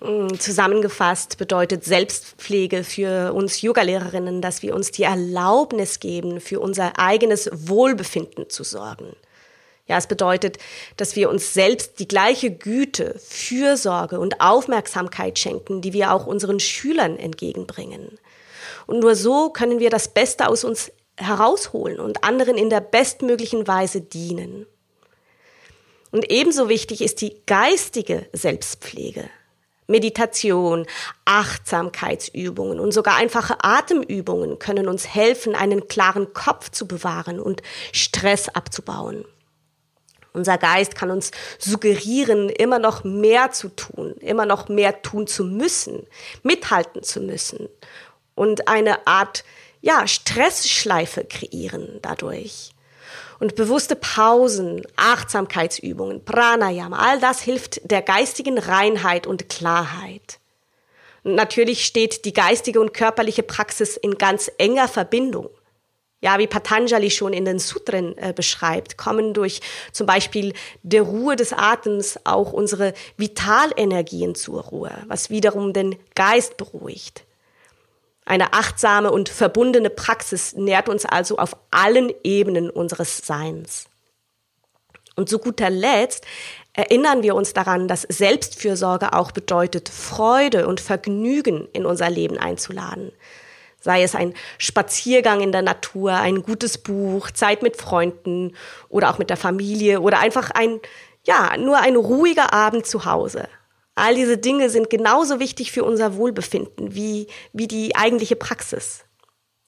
Mm, 0.00 0.34
zusammengefasst 0.38 1.38
bedeutet 1.38 1.84
Selbstpflege 1.84 2.84
für 2.84 3.32
uns 3.32 3.62
Yogalehrerinnen, 3.62 4.42
dass 4.42 4.62
wir 4.62 4.74
uns 4.74 4.90
die 4.90 5.04
Erlaubnis 5.04 6.00
geben, 6.00 6.40
für 6.40 6.60
unser 6.60 6.98
eigenes 6.98 7.48
Wohlbefinden 7.52 8.50
zu 8.50 8.64
sorgen. 8.64 9.14
Ja, 9.86 9.98
es 9.98 10.06
bedeutet, 10.06 10.58
dass 10.96 11.14
wir 11.14 11.30
uns 11.30 11.54
selbst 11.54 11.98
die 12.00 12.08
gleiche 12.08 12.50
Güte, 12.50 13.18
Fürsorge 13.18 14.18
und 14.18 14.40
Aufmerksamkeit 14.40 15.38
schenken, 15.38 15.82
die 15.82 15.92
wir 15.92 16.12
auch 16.12 16.26
unseren 16.26 16.58
Schülern 16.58 17.18
entgegenbringen. 17.18 18.18
Und 18.86 19.00
nur 19.00 19.14
so 19.14 19.50
können 19.50 19.78
wir 19.78 19.90
das 19.90 20.08
Beste 20.08 20.48
aus 20.48 20.64
uns 20.64 20.90
herausholen 21.16 22.00
und 22.00 22.24
anderen 22.24 22.56
in 22.56 22.70
der 22.70 22.80
bestmöglichen 22.80 23.66
Weise 23.66 24.00
dienen. 24.00 24.66
Und 26.10 26.30
ebenso 26.30 26.68
wichtig 26.68 27.00
ist 27.02 27.20
die 27.20 27.40
geistige 27.46 28.26
Selbstpflege. 28.32 29.28
Meditation, 29.86 30.86
Achtsamkeitsübungen 31.24 32.80
und 32.80 32.92
sogar 32.92 33.16
einfache 33.16 33.56
Atemübungen 33.62 34.58
können 34.58 34.88
uns 34.88 35.06
helfen, 35.14 35.54
einen 35.54 35.88
klaren 35.88 36.32
Kopf 36.32 36.70
zu 36.70 36.88
bewahren 36.88 37.38
und 37.38 37.62
Stress 37.92 38.48
abzubauen. 38.48 39.24
Unser 40.32 40.58
Geist 40.58 40.96
kann 40.96 41.10
uns 41.10 41.30
suggerieren, 41.58 42.48
immer 42.48 42.78
noch 42.78 43.04
mehr 43.04 43.52
zu 43.52 43.68
tun, 43.68 44.14
immer 44.20 44.46
noch 44.46 44.68
mehr 44.68 45.02
tun 45.02 45.26
zu 45.26 45.44
müssen, 45.44 46.06
mithalten 46.42 47.02
zu 47.02 47.20
müssen 47.20 47.68
und 48.34 48.68
eine 48.68 49.06
Art, 49.06 49.44
ja, 49.84 50.06
Stressschleife 50.06 51.24
kreieren 51.24 51.98
dadurch. 52.02 52.70
Und 53.38 53.56
bewusste 53.56 53.96
Pausen, 53.96 54.82
Achtsamkeitsübungen, 54.96 56.24
Pranayama, 56.24 56.98
all 56.98 57.20
das 57.20 57.40
hilft 57.42 57.90
der 57.90 58.00
geistigen 58.00 58.58
Reinheit 58.58 59.26
und 59.26 59.48
Klarheit. 59.48 60.38
Und 61.22 61.34
natürlich 61.34 61.84
steht 61.84 62.24
die 62.24 62.32
geistige 62.32 62.80
und 62.80 62.94
körperliche 62.94 63.42
Praxis 63.42 63.96
in 63.96 64.16
ganz 64.16 64.50
enger 64.58 64.88
Verbindung 64.88 65.50
ja, 66.24 66.38
wie 66.38 66.46
Patanjali 66.46 67.10
schon 67.10 67.34
in 67.34 67.44
den 67.44 67.58
Sutren 67.58 68.16
äh, 68.16 68.32
beschreibt, 68.34 68.96
kommen 68.96 69.34
durch 69.34 69.60
zum 69.92 70.06
Beispiel 70.06 70.54
der 70.82 71.02
Ruhe 71.02 71.36
des 71.36 71.52
Atems 71.52 72.18
auch 72.24 72.54
unsere 72.54 72.94
Vitalenergien 73.18 74.34
zur 74.34 74.62
Ruhe, 74.62 74.90
was 75.06 75.28
wiederum 75.28 75.74
den 75.74 75.96
Geist 76.14 76.56
beruhigt. 76.56 77.23
Eine 78.24 78.52
achtsame 78.52 79.10
und 79.10 79.28
verbundene 79.28 79.90
Praxis 79.90 80.54
nährt 80.54 80.88
uns 80.88 81.04
also 81.04 81.36
auf 81.36 81.56
allen 81.70 82.12
Ebenen 82.22 82.70
unseres 82.70 83.18
Seins. 83.18 83.86
Und 85.16 85.28
zu 85.28 85.38
guter 85.38 85.70
Letzt 85.70 86.24
erinnern 86.72 87.22
wir 87.22 87.34
uns 87.34 87.52
daran, 87.52 87.86
dass 87.86 88.02
Selbstfürsorge 88.02 89.12
auch 89.12 89.30
bedeutet, 89.30 89.88
Freude 89.88 90.66
und 90.66 90.80
Vergnügen 90.80 91.68
in 91.72 91.86
unser 91.86 92.10
Leben 92.10 92.38
einzuladen 92.38 93.12
sei 93.84 94.02
es 94.02 94.14
ein 94.14 94.32
Spaziergang 94.56 95.42
in 95.42 95.52
der 95.52 95.60
Natur, 95.60 96.14
ein 96.14 96.42
gutes 96.42 96.78
Buch, 96.78 97.30
Zeit 97.30 97.62
mit 97.62 97.76
Freunden 97.76 98.56
oder 98.88 99.10
auch 99.10 99.18
mit 99.18 99.28
der 99.28 99.36
Familie 99.36 100.00
oder 100.00 100.20
einfach 100.20 100.50
ein, 100.50 100.80
ja, 101.26 101.54
nur 101.58 101.78
ein 101.78 101.94
ruhiger 101.94 102.54
Abend 102.54 102.86
zu 102.86 103.04
Hause. 103.04 103.46
All 103.94 104.14
diese 104.14 104.38
Dinge 104.38 104.70
sind 104.70 104.90
genauso 104.90 105.38
wichtig 105.38 105.70
für 105.70 105.84
unser 105.84 106.16
Wohlbefinden 106.16 106.94
wie, 106.94 107.28
wie 107.52 107.68
die 107.68 107.94
eigentliche 107.94 108.36
Praxis. 108.36 109.04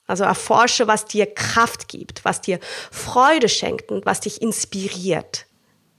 Also 0.06 0.25
erforsche, 0.25 0.87
was 0.87 1.04
dir 1.04 1.26
Kraft 1.26 1.88
gibt, 1.88 2.25
was 2.25 2.40
dir 2.40 2.61
Freude 2.90 3.49
schenkt 3.49 3.90
und 3.90 4.06
was 4.06 4.21
dich 4.21 4.42
inspiriert. 4.42 5.47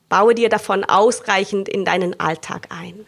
Baue 0.10 0.36
dir 0.36 0.50
davon 0.50 0.84
ausreichend 0.84 1.68
in 1.68 1.84
deinen 1.84 2.20
Alltag 2.20 2.68
ein. 2.70 3.06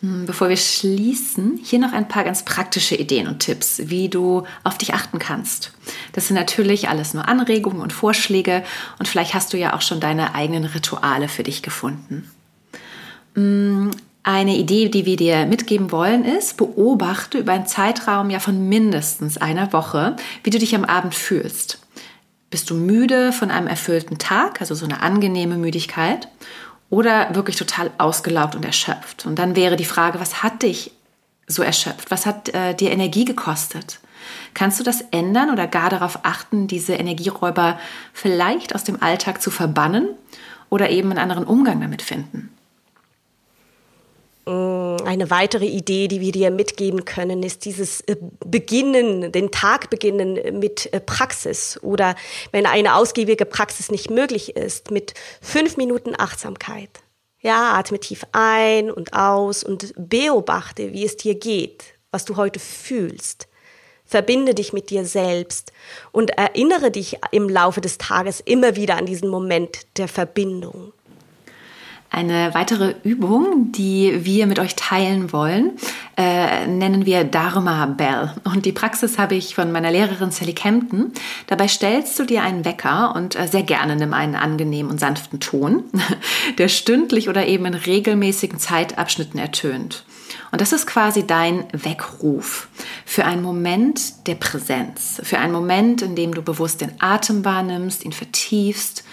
Hm, 0.00 0.24
bevor 0.26 0.48
wir 0.48 0.56
schließen, 0.56 1.58
hier 1.62 1.78
noch 1.78 1.92
ein 1.92 2.08
paar 2.08 2.24
ganz 2.24 2.44
praktische 2.44 2.94
Ideen 2.94 3.28
und 3.28 3.40
Tipps, 3.40 3.82
wie 3.84 4.08
du 4.08 4.44
auf 4.64 4.78
dich 4.78 4.94
achten 4.94 5.18
kannst. 5.18 5.72
Das 6.12 6.28
sind 6.28 6.36
natürlich 6.36 6.88
alles 6.88 7.12
nur 7.12 7.28
Anregungen 7.28 7.82
und 7.82 7.92
Vorschläge 7.92 8.62
und 8.98 9.08
vielleicht 9.08 9.34
hast 9.34 9.52
du 9.52 9.58
ja 9.58 9.74
auch 9.74 9.82
schon 9.82 10.00
deine 10.00 10.34
eigenen 10.34 10.64
Rituale 10.64 11.28
für 11.28 11.42
dich 11.42 11.62
gefunden. 11.62 12.30
Hm, 13.34 13.90
eine 14.22 14.56
Idee, 14.56 14.88
die 14.88 15.06
wir 15.06 15.16
dir 15.16 15.46
mitgeben 15.46 15.90
wollen, 15.92 16.24
ist, 16.24 16.56
beobachte 16.56 17.38
über 17.38 17.52
einen 17.52 17.66
Zeitraum 17.66 18.30
ja 18.30 18.38
von 18.38 18.68
mindestens 18.68 19.38
einer 19.38 19.72
Woche, 19.72 20.16
wie 20.44 20.50
du 20.50 20.58
dich 20.58 20.74
am 20.74 20.84
Abend 20.84 21.14
fühlst. 21.14 21.78
Bist 22.50 22.68
du 22.68 22.74
müde 22.74 23.32
von 23.32 23.50
einem 23.50 23.66
erfüllten 23.66 24.18
Tag, 24.18 24.60
also 24.60 24.74
so 24.74 24.84
eine 24.84 25.02
angenehme 25.02 25.56
Müdigkeit? 25.56 26.28
oder 26.90 27.34
wirklich 27.34 27.56
total 27.56 27.90
ausgelaugt 27.98 28.56
und 28.56 28.64
erschöpft. 28.64 29.24
Und 29.24 29.38
dann 29.38 29.56
wäre 29.56 29.76
die 29.76 29.84
Frage, 29.84 30.20
was 30.20 30.42
hat 30.42 30.62
dich 30.62 30.90
so 31.46 31.62
erschöpft? 31.62 32.10
Was 32.10 32.26
hat 32.26 32.48
äh, 32.50 32.74
dir 32.74 32.90
Energie 32.90 33.24
gekostet? 33.24 34.00
Kannst 34.54 34.78
du 34.78 34.84
das 34.84 35.00
ändern 35.12 35.50
oder 35.50 35.66
gar 35.66 35.88
darauf 35.88 36.20
achten, 36.24 36.66
diese 36.66 36.94
Energieräuber 36.94 37.78
vielleicht 38.12 38.74
aus 38.74 38.84
dem 38.84 39.00
Alltag 39.02 39.40
zu 39.40 39.50
verbannen 39.50 40.08
oder 40.68 40.90
eben 40.90 41.10
einen 41.10 41.18
anderen 41.18 41.44
Umgang 41.44 41.80
damit 41.80 42.02
finden? 42.02 42.50
Mm, 44.46 44.96
eine 45.04 45.30
weitere 45.30 45.66
Idee, 45.66 46.08
die 46.08 46.20
wir 46.20 46.32
dir 46.32 46.50
mitgeben 46.50 47.04
können, 47.04 47.42
ist 47.42 47.64
dieses 47.64 48.00
äh, 48.02 48.16
Beginnen, 48.44 49.32
den 49.32 49.50
Tag 49.50 49.90
beginnen 49.90 50.58
mit 50.58 50.92
äh, 50.92 51.00
Praxis 51.00 51.78
oder 51.82 52.14
wenn 52.50 52.66
eine 52.66 52.94
ausgiebige 52.94 53.44
Praxis 53.44 53.90
nicht 53.90 54.10
möglich 54.10 54.56
ist, 54.56 54.90
mit 54.90 55.14
fünf 55.40 55.76
Minuten 55.76 56.14
Achtsamkeit. 56.18 56.90
Ja, 57.40 57.72
atme 57.72 57.98
tief 57.98 58.24
ein 58.32 58.90
und 58.90 59.14
aus 59.14 59.64
und 59.64 59.92
beobachte, 59.96 60.92
wie 60.92 61.04
es 61.04 61.16
dir 61.16 61.34
geht, 61.34 61.84
was 62.10 62.24
du 62.24 62.36
heute 62.36 62.58
fühlst. 62.58 63.46
Verbinde 64.04 64.54
dich 64.54 64.72
mit 64.72 64.90
dir 64.90 65.04
selbst 65.04 65.72
und 66.12 66.30
erinnere 66.30 66.90
dich 66.90 67.18
im 67.30 67.48
Laufe 67.48 67.80
des 67.80 67.96
Tages 67.96 68.40
immer 68.40 68.74
wieder 68.74 68.96
an 68.96 69.06
diesen 69.06 69.28
Moment 69.28 69.86
der 69.98 70.08
Verbindung. 70.08 70.92
Eine 72.12 72.54
weitere 72.54 72.96
Übung, 73.04 73.70
die 73.70 74.24
wir 74.24 74.48
mit 74.48 74.58
euch 74.58 74.74
teilen 74.74 75.32
wollen, 75.32 75.78
äh, 76.16 76.66
nennen 76.66 77.06
wir 77.06 77.22
Dharma 77.22 77.86
Bell. 77.86 78.34
Und 78.42 78.66
die 78.66 78.72
Praxis 78.72 79.16
habe 79.16 79.36
ich 79.36 79.54
von 79.54 79.70
meiner 79.70 79.92
Lehrerin 79.92 80.32
Sally 80.32 80.52
Kempton. 80.52 81.12
Dabei 81.46 81.68
stellst 81.68 82.18
du 82.18 82.24
dir 82.24 82.42
einen 82.42 82.64
Wecker 82.64 83.14
und 83.14 83.38
äh, 83.38 83.46
sehr 83.46 83.62
gerne 83.62 83.94
nimm 83.94 84.12
einen 84.12 84.34
angenehmen 84.34 84.90
und 84.90 84.98
sanften 84.98 85.38
Ton, 85.38 85.84
der 86.58 86.66
stündlich 86.66 87.28
oder 87.28 87.46
eben 87.46 87.64
in 87.66 87.74
regelmäßigen 87.74 88.58
Zeitabschnitten 88.58 89.38
ertönt. 89.38 90.04
Und 90.50 90.60
das 90.60 90.72
ist 90.72 90.88
quasi 90.88 91.26
dein 91.26 91.64
Weckruf 91.72 92.68
für 93.04 93.24
einen 93.24 93.42
Moment 93.42 94.26
der 94.26 94.34
Präsenz, 94.34 95.20
für 95.22 95.38
einen 95.38 95.52
Moment, 95.52 96.02
in 96.02 96.16
dem 96.16 96.34
du 96.34 96.42
bewusst 96.42 96.80
den 96.80 96.90
Atem 96.98 97.44
wahrnimmst, 97.44 98.04
ihn 98.04 98.12
vertiefst 98.12 99.04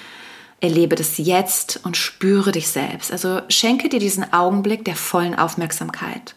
Erlebe 0.60 0.96
das 0.96 1.18
jetzt 1.18 1.82
und 1.84 1.98
spüre 1.98 2.52
dich 2.52 2.68
selbst. 2.68 3.12
Also 3.12 3.42
schenke 3.50 3.90
dir 3.90 4.00
diesen 4.00 4.34
Augenblick 4.34 4.86
der 4.86 4.96
vollen 4.96 5.36
Aufmerksamkeit. 5.38 6.36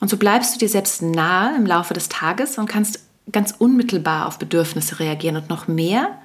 Und 0.00 0.08
so 0.08 0.16
bleibst 0.16 0.54
du 0.54 0.58
dir 0.58 0.68
selbst 0.68 1.02
nahe 1.02 1.54
im 1.56 1.66
Laufe 1.66 1.94
des 1.94 2.08
Tages 2.08 2.58
und 2.58 2.66
kannst 2.66 3.00
ganz 3.30 3.54
unmittelbar 3.58 4.26
auf 4.26 4.38
Bedürfnisse 4.38 4.98
reagieren 4.98 5.36
und 5.36 5.48
noch 5.48 5.68
mehr 5.68 6.18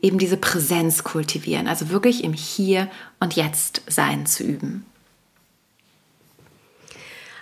eben 0.00 0.18
diese 0.18 0.36
Präsenz 0.36 1.04
kultivieren. 1.04 1.66
Also 1.66 1.90
wirklich 1.90 2.24
im 2.24 2.32
Hier 2.32 2.88
und 3.20 3.34
Jetzt 3.34 3.82
sein 3.88 4.26
zu 4.26 4.44
üben. 4.44 4.86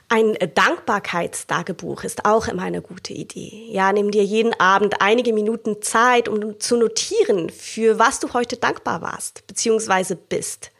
Ein 0.09 0.37
Dankbarkeitstagebuch 0.55 2.05
ist 2.05 2.25
auch 2.27 2.47
immer 2.47 2.63
eine 2.63 2.81
gute 2.81 3.13
Idee. 3.13 3.67
Ja, 3.71 3.93
nimm 3.93 4.13
dir 4.13 4.23
jeden 4.23 4.55
Abend 4.61 5.01
einige 5.01 5.33
Minuten 5.33 5.83
Zeit, 5.83 6.29
um 6.29 6.61
zu 6.61 6.77
notieren, 6.77 7.51
für 7.51 7.99
was 7.99 8.21
du 8.21 8.33
heute 8.33 8.57
dankbar 8.57 9.03
warst 9.03 9.45
bzw. 9.49 10.15
bist. 10.29 10.71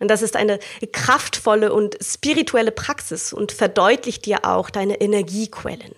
Und 0.00 0.08
das 0.08 0.20
ist 0.20 0.36
eine 0.36 0.58
kraftvolle 0.92 1.72
und 1.72 1.96
spirituelle 2.02 2.72
Praxis 2.72 3.32
und 3.32 3.52
verdeutlicht 3.52 4.26
dir 4.26 4.44
auch 4.44 4.68
deine 4.68 5.00
Energiequellen. 5.00 5.94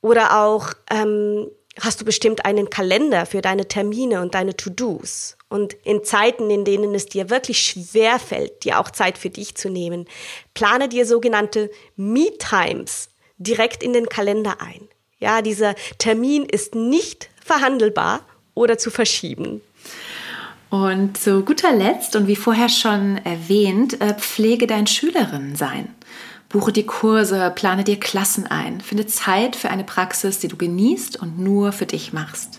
Oder 0.00 0.44
auch 0.44 0.72
ähm, 0.88 1.48
hast 1.80 2.00
du 2.00 2.04
bestimmt 2.04 2.44
einen 2.44 2.70
Kalender 2.70 3.26
für 3.26 3.42
deine 3.42 3.66
Termine 3.66 4.22
und 4.22 4.34
deine 4.34 4.56
To-Dos. 4.56 5.37
Und 5.48 5.74
in 5.84 6.04
Zeiten, 6.04 6.50
in 6.50 6.64
denen 6.64 6.94
es 6.94 7.06
dir 7.06 7.30
wirklich 7.30 7.60
schwer 7.60 8.18
fällt, 8.18 8.64
dir 8.64 8.78
auch 8.78 8.90
Zeit 8.90 9.16
für 9.16 9.30
dich 9.30 9.54
zu 9.54 9.70
nehmen, 9.70 10.06
plane 10.52 10.88
dir 10.88 11.06
sogenannte 11.06 11.70
Me-Times 11.96 13.08
direkt 13.38 13.82
in 13.82 13.92
den 13.92 14.08
Kalender 14.08 14.60
ein. 14.60 14.88
Ja, 15.18 15.42
dieser 15.42 15.74
Termin 15.96 16.44
ist 16.44 16.74
nicht 16.74 17.30
verhandelbar 17.42 18.20
oder 18.54 18.78
zu 18.78 18.90
verschieben. 18.90 19.62
Und 20.70 21.16
zu 21.16 21.44
guter 21.44 21.72
Letzt 21.72 22.14
und 22.14 22.26
wie 22.26 22.36
vorher 22.36 22.68
schon 22.68 23.16
erwähnt, 23.24 24.00
äh, 24.02 24.14
pflege 24.14 24.66
dein 24.66 24.86
Schülerinnen 24.86 25.56
sein. 25.56 25.94
Buche 26.50 26.72
die 26.72 26.86
Kurse, 26.86 27.52
plane 27.54 27.84
dir 27.84 27.98
Klassen 27.98 28.46
ein, 28.46 28.80
finde 28.80 29.06
Zeit 29.06 29.56
für 29.56 29.70
eine 29.70 29.84
Praxis, 29.84 30.38
die 30.38 30.48
du 30.48 30.56
genießt 30.56 31.20
und 31.20 31.38
nur 31.38 31.72
für 31.72 31.86
dich 31.86 32.12
machst. 32.12 32.57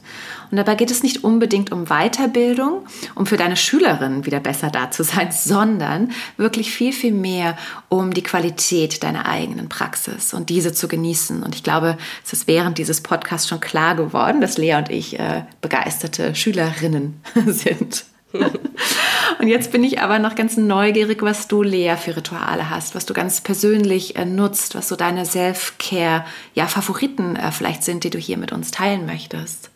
Und 0.51 0.57
dabei 0.57 0.75
geht 0.75 0.91
es 0.91 1.03
nicht 1.03 1.23
unbedingt 1.23 1.71
um 1.71 1.85
Weiterbildung, 1.85 2.85
um 3.15 3.25
für 3.25 3.37
deine 3.37 3.57
Schülerinnen 3.57 4.25
wieder 4.25 4.39
besser 4.39 4.69
da 4.69 4.91
zu 4.91 5.03
sein, 5.03 5.31
sondern 5.33 6.11
wirklich 6.37 6.71
viel, 6.71 6.93
viel 6.93 7.13
mehr 7.13 7.57
um 7.87 8.13
die 8.13 8.23
Qualität 8.23 9.03
deiner 9.03 9.27
eigenen 9.27 9.69
Praxis 9.69 10.33
und 10.33 10.49
diese 10.49 10.73
zu 10.73 10.87
genießen. 10.87 11.43
Und 11.43 11.55
ich 11.55 11.63
glaube, 11.63 11.97
es 12.25 12.33
ist 12.33 12.47
während 12.47 12.77
dieses 12.77 13.01
Podcasts 13.01 13.47
schon 13.47 13.59
klar 13.59 13.95
geworden, 13.95 14.41
dass 14.41 14.57
Lea 14.57 14.75
und 14.75 14.89
ich 14.89 15.19
äh, 15.19 15.43
begeisterte 15.61 16.35
Schülerinnen 16.35 17.21
sind. 17.45 18.05
Und 19.39 19.47
jetzt 19.47 19.71
bin 19.71 19.83
ich 19.83 20.01
aber 20.01 20.19
noch 20.19 20.35
ganz 20.35 20.57
neugierig, 20.57 21.21
was 21.21 21.47
du, 21.47 21.63
Lea, 21.63 21.95
für 21.95 22.15
Rituale 22.15 22.69
hast, 22.69 22.95
was 22.95 23.05
du 23.05 23.13
ganz 23.13 23.41
persönlich 23.41 24.15
äh, 24.15 24.25
nutzt, 24.25 24.75
was 24.75 24.87
so 24.87 24.95
deine 24.95 25.25
Self-Care, 25.25 26.25
ja, 26.53 26.65
äh, 26.65 27.51
vielleicht 27.51 27.83
sind, 27.83 28.03
die 28.03 28.09
du 28.09 28.17
hier 28.17 28.37
mit 28.37 28.51
uns 28.51 28.71
teilen 28.71 29.05
möchtest. 29.05 29.71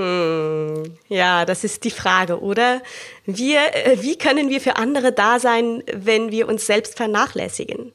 Hm, 0.00 0.96
ja, 1.08 1.44
das 1.44 1.62
ist 1.62 1.84
die 1.84 1.90
Frage, 1.90 2.40
oder? 2.40 2.80
Wir, 3.26 3.60
äh, 3.74 3.98
wie 4.00 4.16
können 4.16 4.48
wir 4.48 4.62
für 4.62 4.76
andere 4.76 5.12
da 5.12 5.38
sein, 5.38 5.82
wenn 5.92 6.30
wir 6.30 6.48
uns 6.48 6.64
selbst 6.64 6.96
vernachlässigen? 6.96 7.92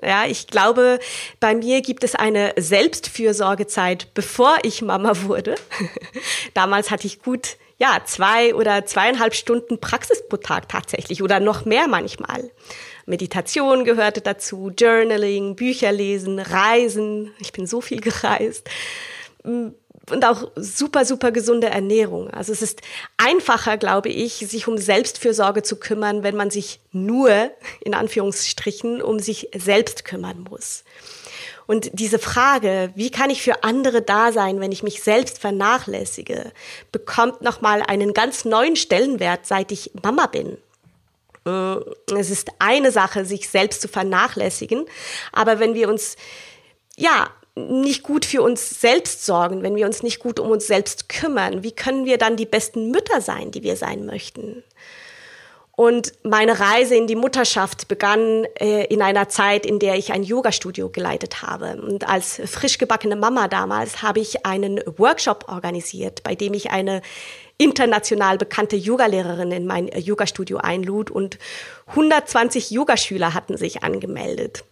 Ja, 0.00 0.26
ich 0.26 0.46
glaube, 0.46 1.00
bei 1.40 1.56
mir 1.56 1.80
gibt 1.80 2.04
es 2.04 2.14
eine 2.14 2.52
Selbstfürsorgezeit, 2.56 4.14
bevor 4.14 4.58
ich 4.62 4.82
Mama 4.82 5.24
wurde. 5.24 5.56
Damals 6.54 6.92
hatte 6.92 7.08
ich 7.08 7.22
gut, 7.22 7.56
ja, 7.78 8.02
zwei 8.04 8.54
oder 8.54 8.86
zweieinhalb 8.86 9.34
Stunden 9.34 9.80
Praxis 9.80 10.28
pro 10.28 10.36
Tag 10.36 10.68
tatsächlich 10.68 11.24
oder 11.24 11.40
noch 11.40 11.64
mehr 11.64 11.88
manchmal. 11.88 12.52
Meditation 13.06 13.84
gehörte 13.84 14.20
dazu, 14.20 14.70
Journaling, 14.78 15.56
Bücher 15.56 15.90
lesen, 15.90 16.38
Reisen. 16.38 17.32
Ich 17.40 17.50
bin 17.50 17.66
so 17.66 17.80
viel 17.80 18.00
gereist 18.00 18.68
und 20.10 20.24
auch 20.24 20.50
super, 20.56 21.04
super 21.04 21.32
gesunde 21.32 21.68
Ernährung. 21.68 22.30
Also 22.30 22.52
es 22.52 22.62
ist 22.62 22.80
einfacher, 23.16 23.76
glaube 23.76 24.08
ich, 24.08 24.34
sich 24.34 24.68
um 24.68 24.78
Selbstfürsorge 24.78 25.62
zu 25.62 25.76
kümmern, 25.76 26.22
wenn 26.22 26.36
man 26.36 26.50
sich 26.50 26.80
nur, 26.92 27.50
in 27.80 27.94
Anführungsstrichen, 27.94 29.02
um 29.02 29.18
sich 29.18 29.48
selbst 29.56 30.04
kümmern 30.04 30.46
muss. 30.48 30.84
Und 31.66 31.90
diese 31.92 32.18
Frage, 32.18 32.92
wie 32.94 33.10
kann 33.10 33.28
ich 33.28 33.42
für 33.42 33.62
andere 33.62 34.00
da 34.00 34.32
sein, 34.32 34.58
wenn 34.58 34.72
ich 34.72 34.82
mich 34.82 35.02
selbst 35.02 35.38
vernachlässige, 35.38 36.52
bekommt 36.92 37.42
nochmal 37.42 37.82
einen 37.82 38.14
ganz 38.14 38.46
neuen 38.46 38.74
Stellenwert, 38.74 39.44
seit 39.44 39.70
ich 39.70 39.90
Mama 40.02 40.26
bin. 40.26 40.56
Es 42.16 42.30
ist 42.30 42.48
eine 42.58 42.90
Sache, 42.90 43.24
sich 43.24 43.50
selbst 43.50 43.82
zu 43.82 43.88
vernachlässigen, 43.88 44.86
aber 45.32 45.60
wenn 45.60 45.74
wir 45.74 45.88
uns 45.90 46.16
ja 46.96 47.30
nicht 47.66 48.02
gut 48.02 48.24
für 48.24 48.42
uns 48.42 48.80
selbst 48.80 49.26
sorgen, 49.26 49.62
wenn 49.62 49.76
wir 49.76 49.86
uns 49.86 50.02
nicht 50.02 50.18
gut 50.18 50.40
um 50.40 50.50
uns 50.50 50.66
selbst 50.66 51.08
kümmern, 51.08 51.62
wie 51.62 51.72
können 51.72 52.04
wir 52.04 52.18
dann 52.18 52.36
die 52.36 52.46
besten 52.46 52.90
Mütter 52.90 53.20
sein, 53.20 53.50
die 53.50 53.62
wir 53.62 53.76
sein 53.76 54.06
möchten? 54.06 54.62
Und 55.78 56.12
meine 56.24 56.58
Reise 56.58 56.96
in 56.96 57.06
die 57.06 57.14
Mutterschaft 57.14 57.86
begann 57.86 58.46
äh, 58.58 58.86
in 58.86 59.00
einer 59.00 59.28
Zeit, 59.28 59.64
in 59.64 59.78
der 59.78 59.94
ich 59.94 60.12
ein 60.12 60.24
Yoga-Studio 60.24 60.88
geleitet 60.88 61.42
habe. 61.42 61.80
Und 61.80 62.08
als 62.08 62.42
frisch 62.46 62.78
gebackene 62.78 63.14
Mama 63.14 63.46
damals 63.46 64.02
habe 64.02 64.18
ich 64.18 64.44
einen 64.44 64.80
Workshop 64.96 65.44
organisiert, 65.46 66.24
bei 66.24 66.34
dem 66.34 66.52
ich 66.54 66.72
eine 66.72 67.00
international 67.58 68.38
bekannte 68.38 68.74
Yogalehrerin 68.74 69.52
in 69.52 69.66
mein 69.66 69.86
Yoga-Studio 69.86 70.58
einlud 70.58 71.12
und 71.12 71.38
120 71.86 72.72
Yogaschüler 72.72 73.32
hatten 73.32 73.56
sich 73.56 73.84
angemeldet. 73.84 74.64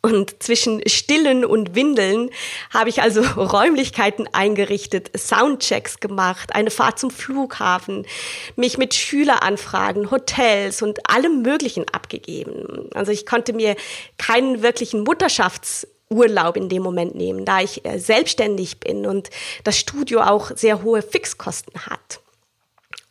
Und 0.00 0.42
zwischen 0.42 0.86
Stillen 0.88 1.44
und 1.44 1.74
Windeln 1.74 2.30
habe 2.72 2.88
ich 2.88 3.02
also 3.02 3.20
Räumlichkeiten 3.36 4.28
eingerichtet, 4.32 5.10
Soundchecks 5.16 5.98
gemacht, 5.98 6.54
eine 6.54 6.70
Fahrt 6.70 7.00
zum 7.00 7.10
Flughafen, 7.10 8.06
mich 8.54 8.78
mit 8.78 8.94
Schüleranfragen, 8.94 10.10
Hotels 10.10 10.82
und 10.82 11.10
allem 11.10 11.42
Möglichen 11.42 11.84
abgegeben. 11.92 12.88
Also 12.94 13.10
ich 13.10 13.26
konnte 13.26 13.52
mir 13.52 13.74
keinen 14.18 14.62
wirklichen 14.62 15.02
Mutterschaftsurlaub 15.02 16.56
in 16.56 16.68
dem 16.68 16.84
Moment 16.84 17.16
nehmen, 17.16 17.44
da 17.44 17.60
ich 17.60 17.84
äh, 17.84 17.98
selbstständig 17.98 18.78
bin 18.78 19.04
und 19.04 19.30
das 19.64 19.78
Studio 19.78 20.20
auch 20.20 20.52
sehr 20.54 20.84
hohe 20.84 21.02
Fixkosten 21.02 21.86
hat. 21.86 22.20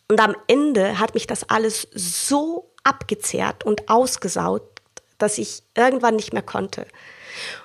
Und 0.07 0.21
am 0.21 0.35
Ende 0.47 0.99
hat 0.99 1.15
mich 1.15 1.27
das 1.27 1.49
alles 1.49 1.87
so 1.93 2.71
abgezehrt 2.83 3.65
und 3.65 3.89
ausgesaut, 3.89 4.76
dass 5.17 5.37
ich 5.37 5.63
irgendwann 5.75 6.15
nicht 6.15 6.33
mehr 6.33 6.41
konnte. 6.41 6.85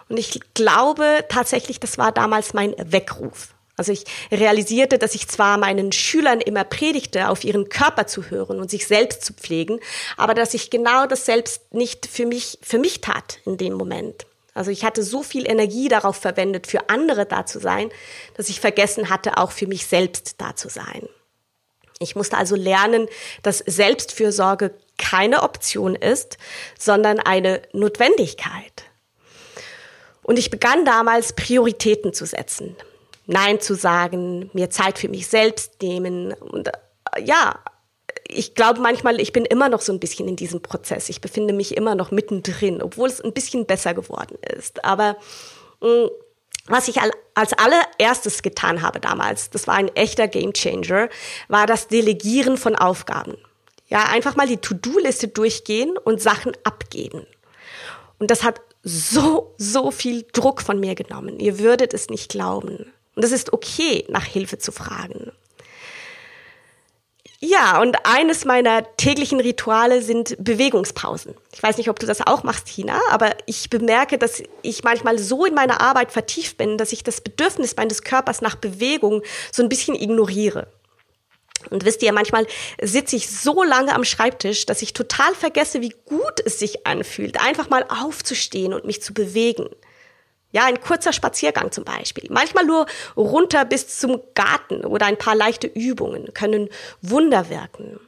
Und 0.09 0.19
ich 0.19 0.41
glaube 0.55 1.25
tatsächlich, 1.29 1.81
das 1.81 1.99
war 1.99 2.13
damals 2.13 2.55
mein 2.55 2.75
Weckruf. 2.79 3.55
Also 3.77 3.93
ich 3.93 4.05
realisierte, 4.31 4.99
dass 4.99 5.15
ich 5.15 5.29
zwar 5.29 5.57
meinen 5.57 5.93
Schülern 5.93 6.41
immer 6.41 6.65
predigte, 6.65 7.29
auf 7.29 7.43
ihren 7.43 7.69
Körper 7.71 8.07
zu 8.07 8.31
hören 8.31 8.61
und 8.61 8.71
sich 8.71 8.87
selbst 8.87 9.25
zu 9.25 9.33
pflegen, 9.33 9.81
aber 10.17 10.35
dass 10.35 10.55
ich 10.55 10.71
genau 10.71 11.07
das 11.07 11.25
selbst 11.25 11.73
nicht 11.73 12.07
für 12.07 12.27
mich, 12.27 12.59
für 12.63 12.79
mich 12.79 13.01
tat 13.01 13.39
in 13.47 13.57
dem 13.57 13.73
Moment. 13.73 14.27
Also 14.55 14.71
ich 14.71 14.85
hatte 14.85 15.03
so 15.03 15.23
viel 15.23 15.49
Energie 15.49 15.89
darauf 15.89 16.17
verwendet, 16.17 16.67
für 16.67 16.91
andere 16.91 17.25
da 17.25 17.47
zu 17.47 17.59
sein, 17.59 17.91
dass 18.37 18.51
ich 18.51 18.61
vergessen 18.61 19.09
hatte, 19.09 19.39
auch 19.39 19.51
für 19.51 19.67
mich 19.67 19.87
selbst 19.87 20.35
da 20.39 20.55
zu 20.55 20.69
sein. 20.69 21.09
Ich 22.03 22.17
musste 22.17 22.37
also 22.37 22.57
lernen, 22.57 23.09
dass 23.43 23.59
Selbstfürsorge 23.59 24.75
keine 24.99 25.43
Option 25.43 25.95
ist, 25.95 26.39
sondern 26.79 27.19
eine 27.19 27.63
Notwendigkeit. 27.73 28.85
Und 30.23 30.39
ich 30.39 30.51
begann 30.51 30.85
damals 30.85 31.33
Prioritäten 31.33 32.13
zu 32.13 32.27
setzen. 32.27 32.77
Nein 33.27 33.61
zu 33.61 33.75
sagen, 33.75 34.51
mir 34.53 34.71
Zeit 34.71 34.99
für 34.99 35.09
mich 35.09 35.27
selbst 35.27 35.81
nehmen 35.83 36.33
und 36.33 36.69
äh, 36.69 37.23
ja, 37.25 37.59
ich 38.29 38.55
glaube 38.55 38.81
manchmal, 38.81 39.21
ich 39.21 39.33
bin 39.33 39.45
immer 39.45 39.69
noch 39.69 39.81
so 39.81 39.93
ein 39.93 40.01
bisschen 40.01 40.29
in 40.29 40.37
diesem 40.37 40.63
Prozess. 40.63 41.09
Ich 41.09 41.21
befinde 41.21 41.53
mich 41.53 41.77
immer 41.77 41.95
noch 41.95 42.11
mittendrin, 42.11 42.83
obwohl 42.83 43.09
es 43.09 43.21
ein 43.21 43.33
bisschen 43.33 43.67
besser 43.67 43.95
geworden 43.95 44.39
ist. 44.57 44.85
Aber 44.85 45.17
mh, 45.81 45.89
mm, 45.89 46.11
was 46.67 46.89
ich 46.89 47.01
als 47.35 47.53
allererstes 47.55 48.43
getan 48.43 48.83
habe 48.83 49.01
damals, 49.01 49.51
das 49.51 49.67
war 49.67 49.75
ein 49.75 49.95
echter 49.97 50.29
Gamechanger, 50.29 51.09
war 51.49 51.67
das 51.67 51.89
Delegieren 51.89 52.57
von 52.57 52.77
Aufgaben. 52.77 53.37
Ja, 53.89 54.05
einfach 54.05 54.37
mal 54.37 54.47
die 54.47 54.57
To-Do-Liste 54.57 55.29
durchgehen 55.29 55.99
und 55.99 56.23
Sachen 56.23 56.53
abgeben. 56.65 57.27
Und 58.19 58.31
das 58.31 58.43
hat 58.43 58.61
so, 58.83 59.55
so 59.59 59.91
viel 59.91 60.25
Druck 60.33 60.63
von 60.63 60.81
mir 60.81 60.95
genommen. 60.95 61.39
Ihr 61.41 61.59
würdet 61.59 61.93
es 61.93 62.09
nicht 62.09 62.31
glauben. 62.31 62.93
Und 63.15 63.25
es 63.25 63.33
ist 63.33 63.53
okay, 63.53 64.07
nach 64.09 64.25
Hilfe 64.25 64.59
zu 64.59 64.73
fragen. 64.73 65.33
Ja, 67.45 67.81
und 67.81 67.97
eines 68.05 68.45
meiner 68.45 68.87
täglichen 68.97 69.41
Rituale 69.41 70.01
sind 70.01 70.37
Bewegungspausen. 70.39 71.35
Ich 71.53 71.61
weiß 71.61 71.77
nicht, 71.77 71.91
ob 71.91 71.99
du 71.99 72.07
das 72.07 72.25
auch 72.25 72.45
machst, 72.45 72.67
Tina, 72.67 73.01
aber 73.11 73.35
ich 73.47 73.69
bemerke, 73.69 74.17
dass 74.17 74.45
ich 74.63 74.85
manchmal 74.85 75.19
so 75.19 75.45
in 75.45 75.53
meiner 75.53 75.81
Arbeit 75.81 76.13
vertieft 76.13 76.57
bin, 76.57 76.79
dass 76.79 76.93
ich 76.93 77.03
das 77.03 77.21
Bedürfnis 77.21 77.75
meines 77.77 78.03
Körpers 78.05 78.43
nach 78.43 78.55
Bewegung 78.55 79.23
so 79.51 79.65
ein 79.65 79.69
bisschen 79.69 79.97
ignoriere. 79.97 80.69
Und 81.71 81.85
wisst 81.85 82.05
ihr, 82.05 82.13
manchmal 82.13 82.47
sitze 82.81 83.17
ich 83.17 83.29
so 83.29 83.65
lange 83.65 83.93
am 83.93 84.05
Schreibtisch, 84.05 84.65
dass 84.65 84.81
ich 84.81 84.93
total 84.93 85.35
vergesse, 85.35 85.81
wie 85.81 85.95
gut 86.05 86.41
es 86.45 86.61
sich 86.61 86.87
anfühlt, 86.87 87.41
einfach 87.45 87.69
mal 87.71 87.85
aufzustehen 87.89 88.73
und 88.73 88.85
mich 88.85 89.03
zu 89.03 89.15
bewegen. 89.15 89.69
Ja, 90.53 90.67
ein 90.67 90.81
kurzer 90.81 91.13
Spaziergang 91.13 91.73
zum 91.73 91.85
Beispiel. 91.85 92.29
Manchmal 92.31 92.67
nur 92.67 92.87
runter 93.17 93.65
bis 93.65 93.99
zum 93.99 94.21
Garten 94.35 94.85
oder 94.85 95.07
ein 95.07 95.19
paar 95.19 95.35
leichte 95.35 95.67
Übungen 95.67 96.33
können 96.35 96.69
Wunder 97.01 97.49
wirken. 97.49 97.99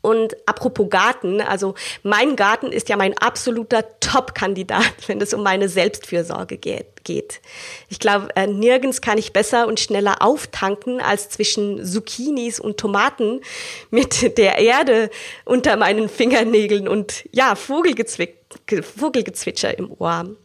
Und 0.00 0.36
apropos 0.46 0.88
Garten, 0.88 1.40
also 1.40 1.74
mein 2.02 2.36
Garten 2.36 2.72
ist 2.72 2.88
ja 2.88 2.96
mein 2.96 3.18
absoluter 3.18 3.84
Top-Kandidat, 4.00 4.94
wenn 5.08 5.20
es 5.20 5.34
um 5.34 5.42
meine 5.42 5.68
Selbstfürsorge 5.68 6.56
geht. 6.56 7.40
Ich 7.88 7.98
glaube, 7.98 8.28
äh, 8.36 8.46
nirgends 8.46 9.00
kann 9.00 9.16
ich 9.16 9.32
besser 9.32 9.66
und 9.66 9.80
schneller 9.80 10.20
auftanken 10.20 11.00
als 11.00 11.30
zwischen 11.30 11.82
Zucchinis 11.84 12.60
und 12.60 12.78
Tomaten 12.78 13.40
mit 13.90 14.38
der 14.38 14.58
Erde 14.58 15.10
unter 15.44 15.76
meinen 15.76 16.08
Fingernägeln 16.08 16.86
und 16.86 17.24
ja, 17.32 17.54
Vogelgezwitscher 17.54 19.78
im 19.78 19.90
Ohr. 19.98 20.36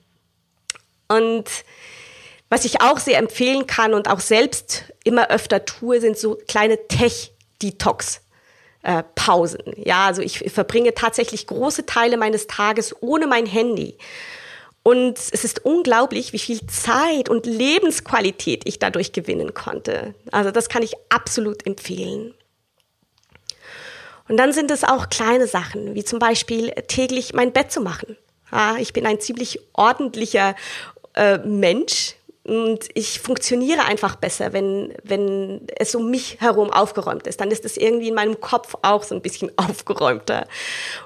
Und 1.17 1.49
was 2.49 2.65
ich 2.65 2.81
auch 2.81 2.99
sehr 2.99 3.17
empfehlen 3.17 3.67
kann 3.67 3.93
und 3.93 4.09
auch 4.09 4.19
selbst 4.19 4.85
immer 5.03 5.29
öfter 5.29 5.65
tue, 5.65 5.99
sind 5.99 6.17
so 6.17 6.37
kleine 6.47 6.87
Tech-Detox. 6.87 8.21
Äh, 8.85 9.03
Pausen. 9.15 9.61
Ja, 9.77 10.07
also 10.07 10.21
ich 10.21 10.39
verbringe 10.51 10.93
tatsächlich 10.93 11.47
große 11.47 11.85
Teile 11.85 12.17
meines 12.17 12.47
Tages 12.47 12.93
ohne 13.01 13.27
mein 13.27 13.45
Handy. 13.45 13.97
Und 14.83 15.17
es 15.17 15.45
ist 15.45 15.63
unglaublich, 15.63 16.33
wie 16.33 16.39
viel 16.39 16.59
Zeit 16.67 17.29
und 17.29 17.45
Lebensqualität 17.45 18.63
ich 18.65 18.79
dadurch 18.79 19.13
gewinnen 19.13 19.53
konnte. 19.53 20.13
Also 20.31 20.51
das 20.51 20.67
kann 20.67 20.83
ich 20.83 20.95
absolut 21.07 21.65
empfehlen. 21.65 22.33
Und 24.27 24.35
dann 24.35 24.51
sind 24.51 24.69
es 24.69 24.83
auch 24.83 25.09
kleine 25.09 25.47
Sachen, 25.47 25.95
wie 25.95 26.03
zum 26.03 26.19
Beispiel 26.19 26.71
täglich 26.87 27.33
mein 27.33 27.53
Bett 27.53 27.71
zu 27.71 27.79
machen. 27.79 28.17
Ja, 28.51 28.75
ich 28.77 28.91
bin 28.91 29.05
ein 29.05 29.19
ziemlich 29.19 29.59
ordentlicher 29.73 30.55
äh, 31.15 31.37
Mensch 31.39 32.15
und 32.45 32.89
ich 32.93 33.21
funktioniere 33.21 33.85
einfach 33.85 34.17
besser, 34.17 34.51
wenn, 34.51 34.93
wenn 35.03 35.65
es 35.77 35.95
um 35.95 36.11
mich 36.11 36.41
herum 36.41 36.71
aufgeräumt 36.71 37.25
ist. 37.25 37.39
Dann 37.39 37.51
ist 37.51 37.63
es 37.63 37.77
irgendwie 37.77 38.09
in 38.09 38.15
meinem 38.15 38.41
Kopf 38.41 38.75
auch 38.81 39.03
so 39.03 39.15
ein 39.15 39.21
bisschen 39.21 39.51
aufgeräumter. 39.57 40.47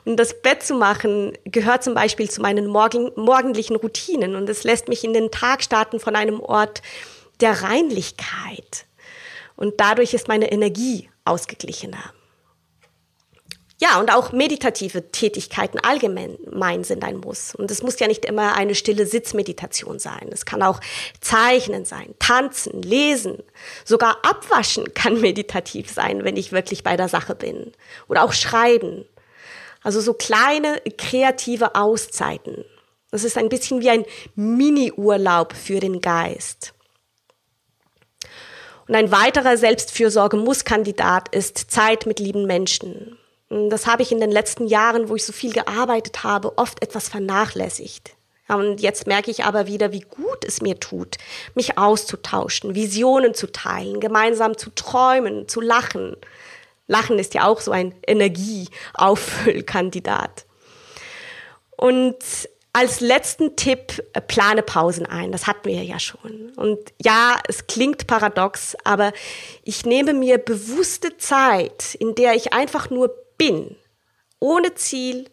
Und 0.03 0.17
das 0.17 0.41
Bett 0.41 0.63
zu 0.63 0.73
machen 0.73 1.37
gehört 1.45 1.83
zum 1.83 1.93
Beispiel 1.93 2.29
zu 2.29 2.41
meinen 2.41 2.65
morgen, 2.65 3.11
morgendlichen 3.15 3.75
Routinen 3.75 4.35
und 4.35 4.49
es 4.49 4.63
lässt 4.63 4.87
mich 4.87 5.03
in 5.03 5.13
den 5.13 5.29
Tag 5.29 5.63
starten 5.63 5.99
von 5.99 6.15
einem 6.15 6.39
Ort 6.39 6.81
der 7.39 7.61
Reinlichkeit. 7.61 8.85
Und 9.55 9.79
dadurch 9.79 10.13
ist 10.15 10.27
meine 10.27 10.51
Energie 10.51 11.09
ausgeglichener. 11.23 12.13
Ja, 13.79 13.99
und 13.99 14.11
auch 14.11 14.31
meditative 14.31 15.11
Tätigkeiten 15.11 15.79
allgemein 15.79 16.83
sind 16.83 17.03
ein 17.03 17.17
Muss. 17.17 17.53
Und 17.53 17.69
es 17.69 17.83
muss 17.83 17.99
ja 17.99 18.07
nicht 18.07 18.25
immer 18.25 18.55
eine 18.55 18.73
stille 18.73 19.05
Sitzmeditation 19.05 19.99
sein. 19.99 20.29
Es 20.31 20.45
kann 20.45 20.63
auch 20.63 20.79
Zeichnen 21.21 21.85
sein, 21.85 22.15
tanzen, 22.17 22.81
lesen. 22.81 23.43
Sogar 23.85 24.17
abwaschen 24.23 24.93
kann 24.95 25.21
meditativ 25.21 25.91
sein, 25.91 26.23
wenn 26.23 26.37
ich 26.37 26.51
wirklich 26.51 26.83
bei 26.83 26.97
der 26.97 27.07
Sache 27.07 27.35
bin. 27.35 27.71
Oder 28.07 28.23
auch 28.23 28.33
schreiben. 28.33 29.05
Also 29.83 30.01
so 30.01 30.15
kleine 30.15 30.81
kreative 30.97 31.75
Auszeiten. 31.75 32.65
Das 33.11 33.23
ist 33.23 33.37
ein 33.37 33.47
bisschen 33.47 33.81
wie 33.81 33.91
ein 33.91 34.05
Mini-Urlaub 34.33 35.53
für 35.53 35.79
den 35.79 36.01
Geist. 36.01 36.73
Und 38.87 38.95
ein 38.95 39.11
weiterer 39.11 39.55
Selbstfürsorge-Muss-Kandidat 39.55 41.33
ist 41.35 41.69
Zeit 41.69 42.07
mit 42.07 42.19
lieben 42.19 42.47
Menschen. 42.47 43.17
Das 43.49 43.87
habe 43.87 44.03
ich 44.03 44.11
in 44.11 44.19
den 44.19 44.31
letzten 44.31 44.67
Jahren, 44.67 45.07
wo 45.09 45.15
ich 45.15 45.25
so 45.25 45.31
viel 45.31 45.53
gearbeitet 45.53 46.23
habe, 46.23 46.57
oft 46.57 46.83
etwas 46.83 47.07
vernachlässigt. 47.07 48.11
Und 48.49 48.81
jetzt 48.81 49.07
merke 49.07 49.31
ich 49.31 49.43
aber 49.43 49.67
wieder, 49.67 49.91
wie 49.91 49.99
gut 50.01 50.45
es 50.45 50.61
mir 50.61 50.79
tut, 50.79 51.17
mich 51.53 51.77
auszutauschen, 51.77 52.75
Visionen 52.75 53.33
zu 53.33 53.51
teilen, 53.51 53.99
gemeinsam 53.99 54.57
zu 54.57 54.69
träumen, 54.69 55.49
zu 55.49 55.59
lachen. 55.59 56.15
Lachen 56.87 57.19
ist 57.19 57.33
ja 57.33 57.45
auch 57.45 57.59
so 57.59 57.71
ein 57.71 57.93
Energieauffüllkandidat. 58.05 60.45
Und 61.75 62.23
als 62.77 62.99
letzten 62.99 63.55
Tipp, 63.55 64.03
äh, 64.13 64.21
plane 64.21 64.61
Pausen 64.61 65.07
ein. 65.07 65.31
Das 65.31 65.47
hatten 65.47 65.67
wir 65.67 65.83
ja 65.83 65.99
schon. 65.99 66.51
Und 66.55 66.77
ja, 67.03 67.37
es 67.47 67.65
klingt 67.65 68.05
paradox, 68.05 68.77
aber 68.83 69.13
ich 69.63 69.85
nehme 69.85 70.13
mir 70.13 70.37
bewusste 70.37 71.17
Zeit, 71.17 71.95
in 71.95 72.13
der 72.13 72.35
ich 72.35 72.53
einfach 72.53 72.91
nur 72.91 73.15
bin. 73.37 73.75
Ohne 74.39 74.75
Ziel, 74.75 75.29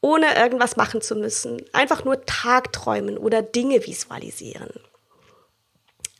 ohne 0.00 0.36
irgendwas 0.36 0.76
machen 0.76 1.00
zu 1.02 1.14
müssen. 1.14 1.62
Einfach 1.72 2.04
nur 2.04 2.24
Tagträumen 2.24 3.18
oder 3.18 3.42
Dinge 3.42 3.86
visualisieren. 3.86 4.70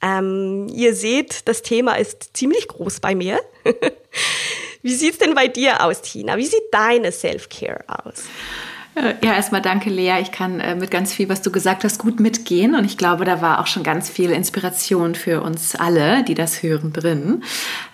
Ähm, 0.02 0.68
ihr 0.72 0.94
seht, 0.94 1.48
das 1.48 1.62
Thema 1.62 1.94
ist 1.94 2.36
ziemlich 2.36 2.68
groß 2.68 3.00
bei 3.00 3.14
mir. 3.14 3.40
Wie 4.82 4.94
sieht's 4.94 5.18
denn 5.18 5.34
bei 5.34 5.46
dir 5.46 5.84
aus, 5.84 6.00
Tina? 6.00 6.38
Wie 6.38 6.46
sieht 6.46 6.62
deine 6.72 7.12
Self-Care 7.12 7.84
aus? 7.86 8.24
Äh, 8.94 9.14
ja, 9.24 9.34
erstmal 9.34 9.60
danke, 9.60 9.90
Lea. 9.90 10.20
Ich 10.20 10.32
kann 10.32 10.58
äh, 10.58 10.74
mit 10.74 10.90
ganz 10.90 11.12
viel, 11.12 11.28
was 11.28 11.42
du 11.42 11.52
gesagt 11.52 11.84
hast, 11.84 11.98
gut 11.98 12.18
mitgehen. 12.18 12.74
Und 12.74 12.84
ich 12.84 12.96
glaube, 12.96 13.24
da 13.24 13.42
war 13.42 13.60
auch 13.60 13.66
schon 13.66 13.82
ganz 13.82 14.08
viel 14.08 14.30
Inspiration 14.30 15.14
für 15.14 15.42
uns 15.42 15.76
alle, 15.76 16.24
die 16.24 16.34
das 16.34 16.62
hören, 16.62 16.92
drin. 16.92 17.44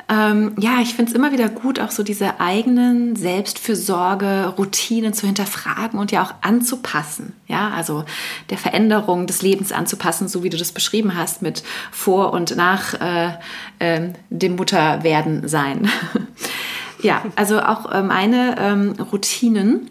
Ähm, 0.09 0.53
ja, 0.59 0.81
ich 0.81 0.95
finde 0.95 1.11
es 1.11 1.17
immer 1.17 1.33
wieder 1.33 1.49
gut, 1.49 1.81
auch 1.81 1.91
so 1.91 2.05
diese 2.05 2.39
eigenen 2.39 3.17
Selbstfürsorge, 3.17 4.55
Routinen 4.57 5.13
zu 5.13 5.27
hinterfragen 5.27 5.99
und 5.99 6.13
ja 6.13 6.23
auch 6.23 6.35
anzupassen. 6.43 7.33
Ja, 7.49 7.71
also 7.71 8.05
der 8.51 8.59
Veränderung 8.59 9.27
des 9.27 9.43
Lebens 9.43 9.73
anzupassen, 9.73 10.29
so 10.29 10.45
wie 10.45 10.51
du 10.51 10.57
das 10.57 10.71
beschrieben 10.71 11.17
hast, 11.17 11.43
mit 11.43 11.65
vor 11.91 12.33
und 12.33 12.55
nach 12.55 12.95
äh, 13.01 13.33
äh, 13.81 14.11
dem 14.31 14.55
Mutterwerden 14.55 15.49
sein. 15.49 15.91
ja, 17.03 17.23
also 17.35 17.61
auch 17.61 17.91
äh, 17.91 18.03
meine 18.03 18.57
ähm, 18.61 18.93
Routinen 19.11 19.91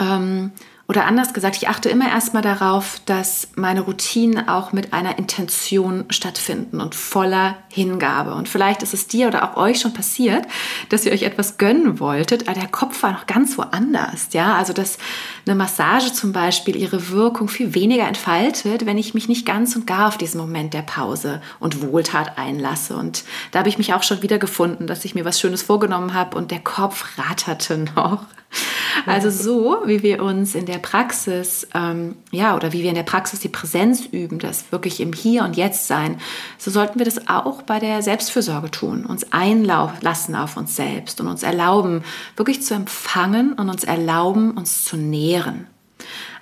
ähm, 0.00 0.52
oder 0.90 1.04
anders 1.04 1.32
gesagt, 1.32 1.56
ich 1.56 1.68
achte 1.68 1.88
immer 1.88 2.08
erstmal 2.08 2.42
darauf, 2.42 3.00
dass 3.06 3.46
meine 3.54 3.82
Routinen 3.82 4.48
auch 4.48 4.72
mit 4.72 4.92
einer 4.92 5.18
Intention 5.18 6.04
stattfinden 6.10 6.80
und 6.80 6.96
voller 6.96 7.58
Hingabe. 7.68 8.34
Und 8.34 8.48
vielleicht 8.48 8.82
ist 8.82 8.92
es 8.92 9.06
dir 9.06 9.28
oder 9.28 9.44
auch 9.44 9.56
euch 9.56 9.78
schon 9.78 9.92
passiert, 9.92 10.48
dass 10.88 11.06
ihr 11.06 11.12
euch 11.12 11.22
etwas 11.22 11.58
gönnen 11.58 12.00
wolltet, 12.00 12.48
aber 12.48 12.58
der 12.58 12.68
Kopf 12.68 13.04
war 13.04 13.12
noch 13.12 13.28
ganz 13.28 13.56
woanders. 13.56 14.30
Ja, 14.32 14.56
also 14.56 14.72
dass 14.72 14.98
eine 15.46 15.54
Massage 15.54 16.12
zum 16.12 16.32
Beispiel 16.32 16.74
ihre 16.74 17.10
Wirkung 17.10 17.46
viel 17.46 17.72
weniger 17.76 18.08
entfaltet, 18.08 18.84
wenn 18.84 18.98
ich 18.98 19.14
mich 19.14 19.28
nicht 19.28 19.46
ganz 19.46 19.76
und 19.76 19.86
gar 19.86 20.08
auf 20.08 20.18
diesen 20.18 20.40
Moment 20.40 20.74
der 20.74 20.82
Pause 20.82 21.40
und 21.60 21.82
Wohltat 21.82 22.36
einlasse. 22.36 22.96
Und 22.96 23.22
da 23.52 23.60
habe 23.60 23.68
ich 23.68 23.78
mich 23.78 23.94
auch 23.94 24.02
schon 24.02 24.22
wieder 24.22 24.40
gefunden, 24.40 24.88
dass 24.88 25.04
ich 25.04 25.14
mir 25.14 25.24
was 25.24 25.38
Schönes 25.38 25.62
vorgenommen 25.62 26.14
habe 26.14 26.36
und 26.36 26.50
der 26.50 26.58
Kopf 26.58 27.16
ratterte 27.16 27.78
noch. 27.94 28.26
Also 29.06 29.30
so, 29.30 29.78
wie 29.86 30.02
wir 30.02 30.22
uns 30.22 30.54
in 30.54 30.66
der 30.66 30.78
Praxis, 30.78 31.66
ähm, 31.74 32.16
ja, 32.30 32.54
oder 32.54 32.72
wie 32.72 32.82
wir 32.82 32.90
in 32.90 32.96
der 32.96 33.02
Praxis 33.02 33.40
die 33.40 33.48
Präsenz 33.48 34.06
üben, 34.06 34.38
das 34.38 34.72
wirklich 34.72 35.00
im 35.00 35.12
Hier 35.12 35.44
und 35.44 35.56
Jetzt 35.56 35.86
sein, 35.86 36.20
so 36.58 36.70
sollten 36.70 36.98
wir 36.98 37.06
das 37.06 37.28
auch 37.28 37.62
bei 37.62 37.78
der 37.78 38.02
Selbstfürsorge 38.02 38.70
tun, 38.70 39.06
uns 39.06 39.32
einlassen 39.32 40.34
auf 40.34 40.56
uns 40.56 40.76
selbst 40.76 41.20
und 41.20 41.28
uns 41.28 41.42
erlauben, 41.42 42.02
wirklich 42.36 42.62
zu 42.62 42.74
empfangen 42.74 43.54
und 43.54 43.70
uns 43.70 43.84
erlauben, 43.84 44.52
uns 44.52 44.84
zu 44.84 44.96
nähren. 44.96 45.66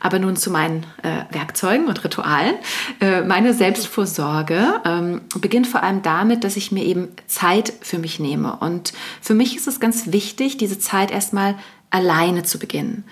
Aber 0.00 0.20
nun 0.20 0.36
zu 0.36 0.50
meinen 0.50 0.86
äh, 1.02 1.24
Werkzeugen 1.34 1.88
und 1.88 2.04
Ritualen. 2.04 2.54
Äh, 3.00 3.22
meine 3.22 3.52
Selbstvorsorge 3.52 4.80
ähm, 4.84 5.22
beginnt 5.40 5.66
vor 5.66 5.82
allem 5.82 6.02
damit, 6.02 6.44
dass 6.44 6.56
ich 6.56 6.70
mir 6.70 6.84
eben 6.84 7.08
Zeit 7.26 7.72
für 7.80 7.98
mich 7.98 8.20
nehme. 8.20 8.56
Und 8.56 8.92
für 9.20 9.34
mich 9.34 9.56
ist 9.56 9.66
es 9.66 9.80
ganz 9.80 10.12
wichtig, 10.12 10.56
diese 10.56 10.78
Zeit 10.78 11.10
erstmal 11.10 11.56
alleine 11.90 12.42
zu 12.42 12.58
beginnen. 12.58 13.04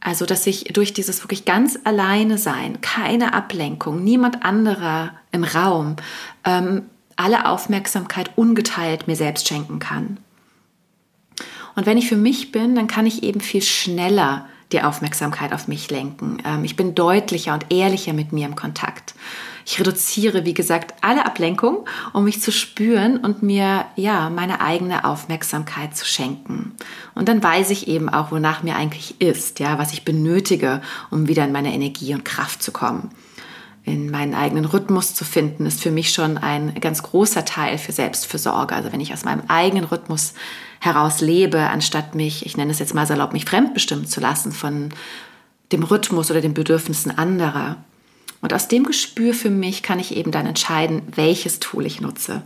Also, 0.00 0.24
dass 0.26 0.46
ich 0.46 0.64
durch 0.64 0.92
dieses 0.92 1.22
wirklich 1.22 1.44
ganz 1.44 1.78
alleine 1.84 2.38
sein, 2.38 2.80
keine 2.80 3.34
Ablenkung, 3.34 4.04
niemand 4.04 4.44
anderer 4.44 5.14
im 5.32 5.42
Raum, 5.42 5.96
ähm, 6.44 6.82
alle 7.16 7.46
Aufmerksamkeit 7.46 8.30
ungeteilt 8.36 9.08
mir 9.08 9.16
selbst 9.16 9.48
schenken 9.48 9.78
kann. 9.78 10.18
Und 11.74 11.86
wenn 11.86 11.98
ich 11.98 12.08
für 12.08 12.16
mich 12.16 12.52
bin, 12.52 12.74
dann 12.74 12.86
kann 12.86 13.06
ich 13.06 13.22
eben 13.22 13.40
viel 13.40 13.62
schneller 13.62 14.46
die 14.72 14.82
Aufmerksamkeit 14.82 15.52
auf 15.52 15.68
mich 15.68 15.90
lenken. 15.90 16.38
Ähm, 16.44 16.64
ich 16.64 16.76
bin 16.76 16.94
deutlicher 16.94 17.54
und 17.54 17.72
ehrlicher 17.72 18.12
mit 18.12 18.32
mir 18.32 18.46
im 18.46 18.56
Kontakt. 18.56 19.14
Ich 19.68 19.80
reduziere, 19.80 20.44
wie 20.44 20.54
gesagt, 20.54 20.94
alle 21.00 21.26
Ablenkung, 21.26 21.88
um 22.12 22.22
mich 22.22 22.40
zu 22.40 22.52
spüren 22.52 23.16
und 23.16 23.42
mir, 23.42 23.84
ja, 23.96 24.30
meine 24.30 24.60
eigene 24.60 25.04
Aufmerksamkeit 25.04 25.96
zu 25.96 26.06
schenken. 26.06 26.76
Und 27.16 27.28
dann 27.28 27.42
weiß 27.42 27.70
ich 27.70 27.88
eben 27.88 28.08
auch, 28.08 28.30
wonach 28.30 28.62
mir 28.62 28.76
eigentlich 28.76 29.20
ist, 29.20 29.58
ja, 29.58 29.76
was 29.76 29.92
ich 29.92 30.04
benötige, 30.04 30.82
um 31.10 31.26
wieder 31.26 31.44
in 31.44 31.50
meine 31.50 31.74
Energie 31.74 32.14
und 32.14 32.24
Kraft 32.24 32.62
zu 32.62 32.70
kommen. 32.70 33.10
In 33.82 34.08
meinen 34.08 34.34
eigenen 34.34 34.66
Rhythmus 34.66 35.14
zu 35.14 35.24
finden, 35.24 35.66
ist 35.66 35.82
für 35.82 35.90
mich 35.90 36.12
schon 36.12 36.38
ein 36.38 36.72
ganz 36.80 37.02
großer 37.02 37.44
Teil 37.44 37.76
für 37.78 37.90
Selbstfürsorge. 37.92 38.72
Also 38.72 38.92
wenn 38.92 39.00
ich 39.00 39.12
aus 39.12 39.24
meinem 39.24 39.42
eigenen 39.48 39.84
Rhythmus 39.84 40.34
heraus 40.78 41.20
lebe, 41.20 41.58
anstatt 41.58 42.14
mich, 42.14 42.46
ich 42.46 42.56
nenne 42.56 42.70
es 42.70 42.78
jetzt 42.78 42.94
mal 42.94 43.06
salopp, 43.06 43.32
mich 43.32 43.46
fremdbestimmen 43.46 44.06
zu 44.06 44.20
lassen 44.20 44.52
von 44.52 44.90
dem 45.72 45.82
Rhythmus 45.82 46.30
oder 46.30 46.40
den 46.40 46.54
Bedürfnissen 46.54 47.18
anderer. 47.18 47.78
Und 48.46 48.54
aus 48.54 48.68
dem 48.68 48.84
Gespür 48.84 49.34
für 49.34 49.50
mich 49.50 49.82
kann 49.82 49.98
ich 49.98 50.16
eben 50.16 50.30
dann 50.30 50.46
entscheiden, 50.46 51.02
welches 51.16 51.58
Tool 51.58 51.84
ich 51.84 52.00
nutze. 52.00 52.42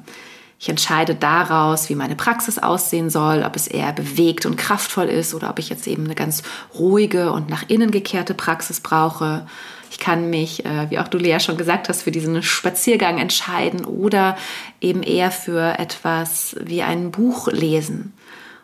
Ich 0.59 0.71
entscheide 0.71 1.15
daraus, 1.15 1.91
wie 1.91 1.95
meine 1.95 2.17
Praxis 2.17 2.59
aussehen 2.59 3.11
soll, 3.11 3.43
ob 3.43 3.55
es 3.55 3.67
eher 3.67 3.93
bewegt 3.93 4.47
und 4.47 4.57
kraftvoll 4.57 5.09
ist 5.09 5.35
oder 5.35 5.51
ob 5.51 5.59
ich 5.59 5.69
jetzt 5.69 5.87
eben 5.87 6.07
eine 6.07 6.15
ganz 6.15 6.43
ruhige 6.75 7.33
und 7.33 7.51
nach 7.51 7.69
innen 7.69 7.91
gekehrte 7.91 8.33
Praxis 8.33 8.81
brauche. 8.81 9.47
Ich 9.91 9.99
kann 9.99 10.31
mich, 10.31 10.65
äh, 10.65 10.89
wie 10.89 10.99
auch 10.99 11.09
du 11.09 11.19
Lea 11.19 11.39
schon 11.39 11.59
gesagt 11.59 11.91
hast, 11.91 12.05
für 12.05 12.13
diesen 12.13 12.43
Spaziergang 12.43 13.19
entscheiden 13.19 13.85
oder 13.85 14.39
eben 14.81 15.03
eher 15.03 15.31
für 15.31 15.79
etwas 15.79 16.57
wie 16.65 16.81
ein 16.81 17.11
Buch 17.11 17.49
lesen. 17.49 18.15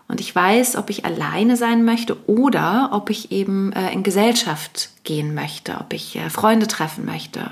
Und 0.08 0.20
ich 0.20 0.34
weiß, 0.34 0.76
ob 0.76 0.88
ich 0.90 1.04
alleine 1.04 1.56
sein 1.56 1.84
möchte 1.84 2.16
oder 2.28 2.90
ob 2.92 3.10
ich 3.10 3.32
eben 3.32 3.72
äh, 3.72 3.92
in 3.92 4.02
Gesellschaft 4.02 4.90
gehen 5.04 5.34
möchte, 5.34 5.78
ob 5.80 5.92
ich 5.92 6.16
äh, 6.16 6.30
Freunde 6.30 6.68
treffen 6.68 7.04
möchte. 7.04 7.50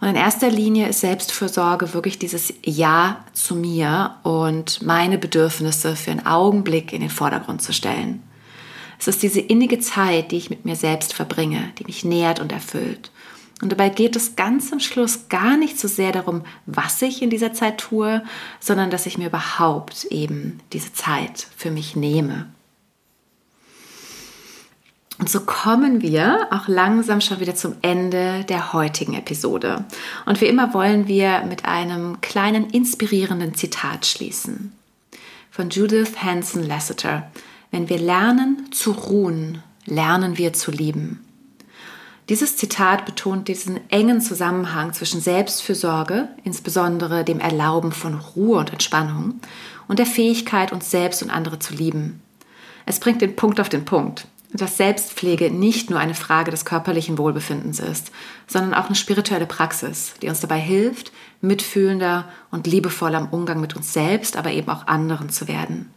Und 0.00 0.08
in 0.08 0.16
erster 0.16 0.50
Linie 0.50 0.88
ist 0.88 1.00
Selbstfürsorge 1.00 1.94
wirklich 1.94 2.18
dieses 2.18 2.52
Ja 2.64 3.24
zu 3.32 3.54
mir 3.54 4.16
und 4.22 4.82
meine 4.82 5.18
Bedürfnisse 5.18 5.96
für 5.96 6.10
einen 6.10 6.26
Augenblick 6.26 6.92
in 6.92 7.00
den 7.00 7.10
Vordergrund 7.10 7.62
zu 7.62 7.72
stellen. 7.72 8.22
Es 8.98 9.08
ist 9.08 9.22
diese 9.22 9.40
innige 9.40 9.80
Zeit, 9.80 10.30
die 10.30 10.36
ich 10.36 10.50
mit 10.50 10.64
mir 10.64 10.76
selbst 10.76 11.12
verbringe, 11.12 11.72
die 11.78 11.84
mich 11.84 12.04
nährt 12.04 12.40
und 12.40 12.52
erfüllt. 12.52 13.10
Und 13.64 13.70
dabei 13.70 13.88
geht 13.88 14.14
es 14.14 14.36
ganz 14.36 14.70
am 14.74 14.78
Schluss 14.78 15.30
gar 15.30 15.56
nicht 15.56 15.80
so 15.80 15.88
sehr 15.88 16.12
darum, 16.12 16.42
was 16.66 17.00
ich 17.00 17.22
in 17.22 17.30
dieser 17.30 17.54
Zeit 17.54 17.78
tue, 17.78 18.22
sondern 18.60 18.90
dass 18.90 19.06
ich 19.06 19.16
mir 19.16 19.28
überhaupt 19.28 20.04
eben 20.10 20.60
diese 20.74 20.92
Zeit 20.92 21.46
für 21.56 21.70
mich 21.70 21.96
nehme. 21.96 22.46
Und 25.18 25.30
so 25.30 25.40
kommen 25.40 26.02
wir 26.02 26.48
auch 26.50 26.68
langsam 26.68 27.22
schon 27.22 27.40
wieder 27.40 27.54
zum 27.54 27.76
Ende 27.80 28.44
der 28.44 28.74
heutigen 28.74 29.14
Episode. 29.14 29.86
Und 30.26 30.42
wie 30.42 30.46
immer 30.46 30.74
wollen 30.74 31.08
wir 31.08 31.44
mit 31.48 31.64
einem 31.64 32.20
kleinen 32.20 32.68
inspirierenden 32.68 33.54
Zitat 33.54 34.04
schließen. 34.04 34.74
Von 35.50 35.70
Judith 35.70 36.16
Hanson 36.22 36.64
Lasseter. 36.64 37.30
Wenn 37.70 37.88
wir 37.88 37.98
lernen 37.98 38.68
zu 38.72 38.90
ruhen, 38.90 39.62
lernen 39.86 40.36
wir 40.36 40.52
zu 40.52 40.70
lieben. 40.70 41.23
Dieses 42.30 42.56
Zitat 42.56 43.04
betont 43.04 43.48
diesen 43.48 43.80
engen 43.90 44.22
Zusammenhang 44.22 44.94
zwischen 44.94 45.20
Selbstfürsorge, 45.20 46.28
insbesondere 46.42 47.22
dem 47.22 47.38
Erlauben 47.38 47.92
von 47.92 48.14
Ruhe 48.14 48.58
und 48.58 48.72
Entspannung, 48.72 49.40
und 49.88 49.98
der 49.98 50.06
Fähigkeit, 50.06 50.72
uns 50.72 50.90
selbst 50.90 51.22
und 51.22 51.28
andere 51.28 51.58
zu 51.58 51.74
lieben. 51.74 52.22
Es 52.86 52.98
bringt 52.98 53.20
den 53.20 53.36
Punkt 53.36 53.60
auf 53.60 53.68
den 53.68 53.84
Punkt, 53.84 54.26
dass 54.54 54.78
Selbstpflege 54.78 55.50
nicht 55.50 55.90
nur 55.90 55.98
eine 55.98 56.14
Frage 56.14 56.50
des 56.50 56.64
körperlichen 56.64 57.18
Wohlbefindens 57.18 57.80
ist, 57.80 58.10
sondern 58.46 58.72
auch 58.72 58.86
eine 58.86 58.94
spirituelle 58.94 59.46
Praxis, 59.46 60.14
die 60.22 60.28
uns 60.28 60.40
dabei 60.40 60.58
hilft, 60.58 61.12
mitfühlender 61.42 62.26
und 62.50 62.66
liebevoller 62.66 63.18
im 63.18 63.28
Umgang 63.28 63.60
mit 63.60 63.76
uns 63.76 63.92
selbst, 63.92 64.38
aber 64.38 64.50
eben 64.50 64.70
auch 64.70 64.86
anderen 64.86 65.28
zu 65.28 65.46
werden. 65.46 65.90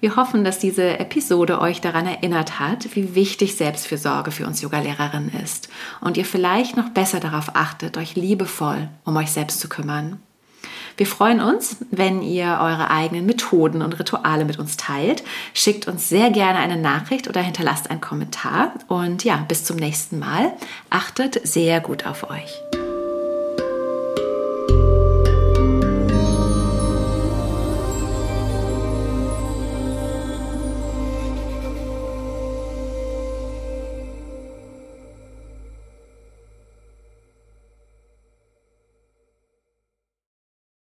Wir 0.00 0.16
hoffen, 0.16 0.44
dass 0.44 0.58
diese 0.58 0.98
Episode 0.98 1.60
euch 1.60 1.80
daran 1.80 2.06
erinnert 2.06 2.60
hat, 2.60 2.94
wie 2.94 3.14
wichtig 3.14 3.56
Selbstfürsorge 3.56 4.30
für 4.30 4.46
uns 4.46 4.60
Yogalehrerinnen 4.60 5.32
ist 5.42 5.68
und 6.00 6.16
ihr 6.16 6.26
vielleicht 6.26 6.76
noch 6.76 6.90
besser 6.90 7.18
darauf 7.18 7.56
achtet, 7.56 7.96
euch 7.96 8.14
liebevoll 8.14 8.88
um 9.04 9.16
euch 9.16 9.30
selbst 9.30 9.60
zu 9.60 9.68
kümmern. 9.68 10.20
Wir 10.96 11.06
freuen 11.06 11.40
uns, 11.40 11.76
wenn 11.90 12.22
ihr 12.22 12.58
eure 12.60 12.90
eigenen 12.90 13.26
Methoden 13.26 13.82
und 13.82 13.98
Rituale 13.98 14.44
mit 14.44 14.58
uns 14.58 14.76
teilt. 14.76 15.22
Schickt 15.52 15.88
uns 15.88 16.08
sehr 16.08 16.30
gerne 16.30 16.58
eine 16.58 16.78
Nachricht 16.78 17.28
oder 17.28 17.42
hinterlasst 17.42 17.90
einen 17.90 18.00
Kommentar. 18.00 18.72
Und 18.88 19.22
ja, 19.22 19.44
bis 19.48 19.64
zum 19.64 19.76
nächsten 19.76 20.18
Mal. 20.18 20.52
Achtet 20.88 21.46
sehr 21.46 21.80
gut 21.80 22.06
auf 22.06 22.30
euch. 22.30 22.75